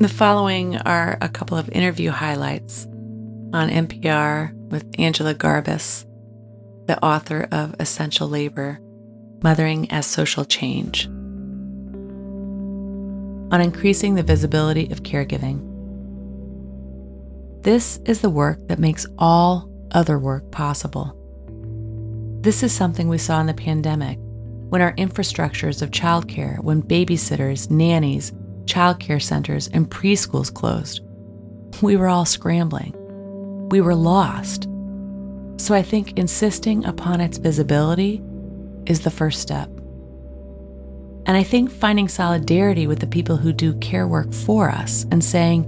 The 0.00 0.08
following 0.08 0.78
are 0.78 1.18
a 1.20 1.28
couple 1.28 1.58
of 1.58 1.68
interview 1.68 2.10
highlights 2.10 2.86
on 3.52 3.68
NPR 3.68 4.54
with 4.70 4.86
Angela 4.98 5.34
Garbes, 5.34 6.06
the 6.86 6.98
author 7.04 7.46
of 7.52 7.74
Essential 7.78 8.26
Labor 8.26 8.78
Mothering 9.42 9.90
as 9.92 10.06
Social 10.06 10.46
Change, 10.46 11.04
on 13.52 13.60
increasing 13.60 14.14
the 14.14 14.22
visibility 14.22 14.90
of 14.90 15.02
caregiving. 15.02 15.60
This 17.62 17.98
is 18.06 18.22
the 18.22 18.30
work 18.30 18.68
that 18.68 18.78
makes 18.78 19.04
all 19.18 19.70
other 19.90 20.18
work 20.18 20.50
possible. 20.50 21.14
This 22.40 22.62
is 22.62 22.72
something 22.72 23.10
we 23.10 23.18
saw 23.18 23.38
in 23.38 23.46
the 23.48 23.52
pandemic 23.52 24.18
when 24.70 24.80
our 24.80 24.94
infrastructures 24.94 25.82
of 25.82 25.90
childcare, 25.90 26.58
when 26.60 26.82
babysitters, 26.82 27.70
nannies, 27.70 28.32
childcare 28.70 29.22
centers, 29.22 29.68
and 29.68 29.90
preschools 29.90 30.52
closed. 30.52 31.00
We 31.82 31.96
were 31.96 32.08
all 32.08 32.24
scrambling. 32.24 32.94
We 33.70 33.80
were 33.80 33.94
lost. 33.94 34.68
So 35.56 35.74
I 35.74 35.82
think 35.82 36.18
insisting 36.18 36.84
upon 36.84 37.20
its 37.20 37.38
visibility 37.38 38.22
is 38.86 39.00
the 39.00 39.10
first 39.10 39.40
step. 39.40 39.68
And 41.26 41.36
I 41.36 41.42
think 41.42 41.70
finding 41.70 42.08
solidarity 42.08 42.86
with 42.86 43.00
the 43.00 43.06
people 43.06 43.36
who 43.36 43.52
do 43.52 43.74
care 43.74 44.08
work 44.08 44.32
for 44.32 44.70
us 44.70 45.04
and 45.10 45.22
saying, 45.22 45.66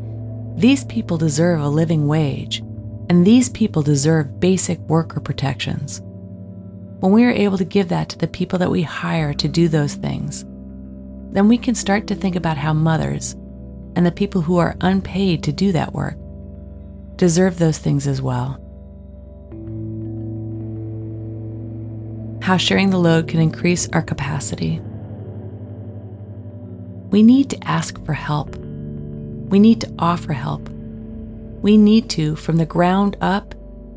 these 0.57 0.85
people 0.85 1.17
deserve 1.17 1.61
a 1.61 1.69
living 1.69 2.07
wage, 2.07 2.59
and 3.09 3.27
these 3.27 3.49
people 3.49 3.83
deserve 3.83 4.41
basic 4.41 4.79
worker 4.81 5.21
protections. 5.21 6.01
When 7.01 7.13
we 7.13 7.25
are 7.25 7.31
able 7.31 7.59
to 7.59 7.65
give 7.65 7.89
that 7.89 8.09
to 8.11 8.19
the 8.19 8.29
people 8.29 8.59
that 8.61 8.71
we 8.71 8.83
hire 8.83 9.35
to 9.35 9.49
do 9.49 9.69
those 9.69 9.95
things, 9.95 10.45
then 11.33 11.49
we 11.49 11.57
can 11.57 11.75
start 11.75 12.07
to 12.07 12.15
think 12.15 12.37
about 12.37 12.59
how 12.59 12.75
mothers 12.75 13.33
and 13.97 14.05
the 14.05 14.13
people 14.13 14.43
who 14.43 14.59
are 14.59 14.77
unpaid 14.83 15.43
to 15.43 15.53
do 15.53 15.73
that 15.73 15.93
work 15.93 16.17
deserve 17.17 17.59
those 17.59 17.79
things 17.79 18.07
as 18.07 18.21
well. 18.21 18.59
How 22.43 22.57
sharing 22.57 22.91
the 22.91 22.99
load 22.99 23.29
can 23.29 23.41
increase 23.41 23.89
our 23.91 24.03
capacity. 24.03 24.81
We 27.11 27.23
need 27.23 27.51
to 27.51 27.69
ask 27.69 28.05
for 28.05 28.15
help. 28.15 28.57
We 28.57 29.59
need 29.59 29.81
to 29.83 29.95
offer 29.99 30.33
help. 30.33 30.69
We 30.69 31.77
need 31.77 32.11
to, 32.11 32.37
from 32.37 32.57
the 32.57 32.67
ground 32.67 33.17
up, 33.21 33.55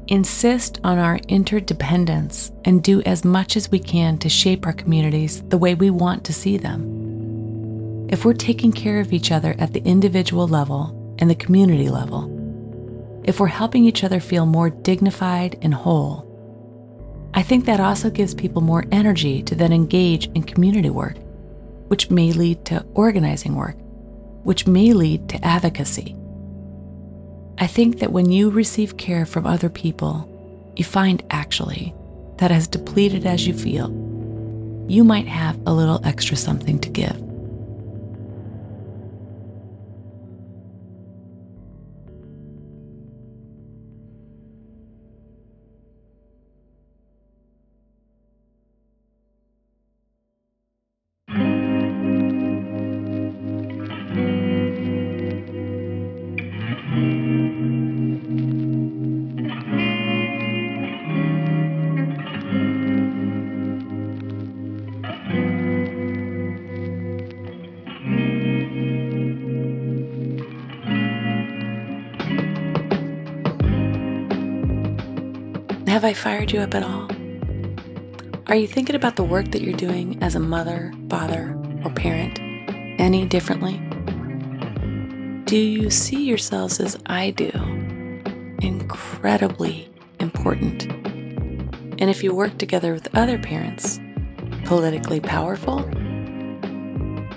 insist 0.07 0.79
on 0.83 0.99
our 0.99 1.17
interdependence 1.27 2.51
and 2.63 2.83
do 2.83 3.01
as 3.01 3.25
much 3.25 3.57
as 3.57 3.71
we 3.71 3.79
can 3.79 4.19
to 4.19 4.29
shape 4.29 4.67
our 4.67 4.73
communities 4.73 5.41
the 5.43 5.57
way 5.57 5.73
we 5.73 5.89
want 5.89 6.23
to 6.25 6.33
see 6.33 6.57
them 6.57 7.04
if 8.09 8.23
we're 8.23 8.33
taking 8.33 8.71
care 8.71 8.99
of 8.99 9.13
each 9.13 9.31
other 9.31 9.55
at 9.57 9.73
the 9.73 9.83
individual 9.83 10.47
level 10.47 11.15
and 11.19 11.29
the 11.29 11.35
community 11.35 11.89
level, 11.89 12.31
if 13.23 13.39
we're 13.39 13.47
helping 13.47 13.85
each 13.85 14.03
other 14.03 14.19
feel 14.19 14.45
more 14.45 14.69
dignified 14.69 15.57
and 15.61 15.73
whole, 15.73 16.23
I 17.33 17.41
think 17.41 17.65
that 17.65 17.79
also 17.79 18.09
gives 18.09 18.33
people 18.33 18.61
more 18.61 18.85
energy 18.91 19.41
to 19.43 19.55
then 19.55 19.73
engage 19.73 20.27
in 20.27 20.43
community 20.43 20.89
work, 20.89 21.17
which 21.87 22.09
may 22.09 22.31
lead 22.31 22.63
to 22.65 22.85
organizing 22.93 23.55
work, 23.55 23.75
which 24.43 24.67
may 24.67 24.93
lead 24.93 25.27
to 25.29 25.43
advocacy. 25.43 26.15
I 27.57 27.67
think 27.67 27.99
that 27.99 28.11
when 28.11 28.31
you 28.31 28.49
receive 28.49 28.97
care 28.97 29.25
from 29.25 29.47
other 29.47 29.69
people, 29.69 30.29
you 30.75 30.83
find 30.83 31.23
actually 31.31 31.95
that 32.37 32.51
as 32.51 32.67
depleted 32.67 33.25
as 33.25 33.47
you 33.47 33.53
feel, 33.53 33.89
you 34.87 35.03
might 35.03 35.27
have 35.27 35.59
a 35.65 35.73
little 35.73 36.01
extra 36.05 36.37
something 36.37 36.79
to 36.79 36.89
give. 36.89 37.24
Fired 76.15 76.51
you 76.51 76.59
up 76.59 76.73
at 76.73 76.83
all? 76.83 77.09
Are 78.47 78.55
you 78.55 78.67
thinking 78.67 78.95
about 78.95 79.15
the 79.15 79.23
work 79.23 79.51
that 79.51 79.61
you're 79.61 79.75
doing 79.75 80.21
as 80.23 80.35
a 80.35 80.39
mother, 80.39 80.93
father, 81.09 81.57
or 81.83 81.91
parent 81.91 82.39
any 82.99 83.25
differently? 83.25 83.77
Do 85.45 85.57
you 85.57 85.89
see 85.89 86.23
yourselves 86.23 86.79
as 86.79 86.97
I 87.05 87.31
do? 87.31 87.49
Incredibly 88.61 89.89
important. 90.19 90.85
And 90.85 92.09
if 92.09 92.23
you 92.23 92.33
work 92.33 92.57
together 92.57 92.93
with 92.93 93.13
other 93.15 93.37
parents, 93.37 93.99
politically 94.65 95.19
powerful? 95.19 95.79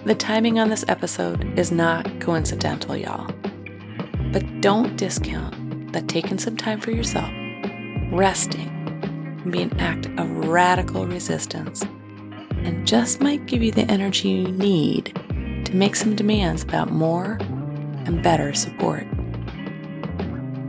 The 0.04 0.16
timing 0.18 0.58
on 0.58 0.70
this 0.70 0.84
episode 0.88 1.58
is 1.58 1.70
not 1.70 2.20
coincidental, 2.20 2.96
y'all. 2.96 3.30
But 4.32 4.60
don't 4.60 4.96
discount 4.96 5.92
that 5.92 6.08
taking 6.08 6.38
some 6.38 6.56
time 6.56 6.80
for 6.80 6.90
yourself 6.90 7.30
resting 8.10 8.68
can 9.42 9.50
be 9.50 9.62
an 9.62 9.78
act 9.78 10.06
of 10.18 10.46
radical 10.46 11.06
resistance 11.06 11.82
and 12.64 12.86
just 12.86 13.20
might 13.20 13.46
give 13.46 13.62
you 13.62 13.70
the 13.70 13.82
energy 13.90 14.28
you 14.28 14.48
need 14.48 15.14
to 15.64 15.76
make 15.76 15.94
some 15.94 16.16
demands 16.16 16.62
about 16.62 16.90
more 16.90 17.38
and 18.04 18.22
better 18.22 18.54
support. 18.54 19.06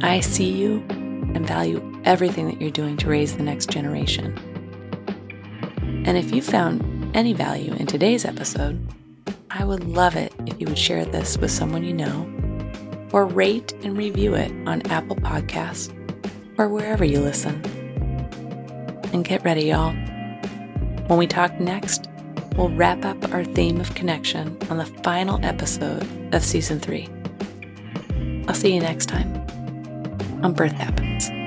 I 0.01 0.19
see 0.19 0.51
you 0.51 0.83
and 0.89 1.47
value 1.47 2.01
everything 2.05 2.47
that 2.47 2.61
you're 2.61 2.71
doing 2.71 2.97
to 2.97 3.07
raise 3.07 3.35
the 3.35 3.43
next 3.43 3.69
generation. 3.69 4.37
And 6.05 6.17
if 6.17 6.31
you 6.33 6.41
found 6.41 7.15
any 7.15 7.33
value 7.33 7.73
in 7.73 7.87
today's 7.87 8.25
episode, 8.25 8.79
I 9.49 9.65
would 9.65 9.83
love 9.85 10.15
it 10.15 10.33
if 10.45 10.59
you 10.59 10.67
would 10.67 10.77
share 10.77 11.05
this 11.05 11.37
with 11.37 11.51
someone 11.51 11.83
you 11.83 11.93
know 11.93 12.29
or 13.11 13.25
rate 13.25 13.73
and 13.83 13.97
review 13.97 14.35
it 14.35 14.51
on 14.67 14.81
Apple 14.87 15.15
Podcasts 15.15 15.95
or 16.60 16.68
wherever 16.68 17.03
you 17.03 17.20
listen. 17.20 17.55
And 19.14 19.26
get 19.26 19.43
ready, 19.43 19.64
y'all. 19.64 19.93
When 21.07 21.18
we 21.18 21.26
talk 21.26 21.60
next, 21.60 22.07
we'll 22.55 22.70
wrap 22.70 23.05
up 23.05 23.34
our 23.34 23.43
theme 23.43 23.80
of 23.80 23.95
connection 23.95 24.57
on 24.70 24.78
the 24.78 24.86
final 24.86 25.43
episode 25.43 26.05
of 26.36 26.43
season 26.43 26.80
three. 26.80 27.10
I'll 28.47 28.53
see 28.53 28.74
you 28.74 28.82
next 28.82 29.07
time 29.07 29.34
on 30.43 30.53
Birth 30.53 30.74
Happens. 30.74 31.38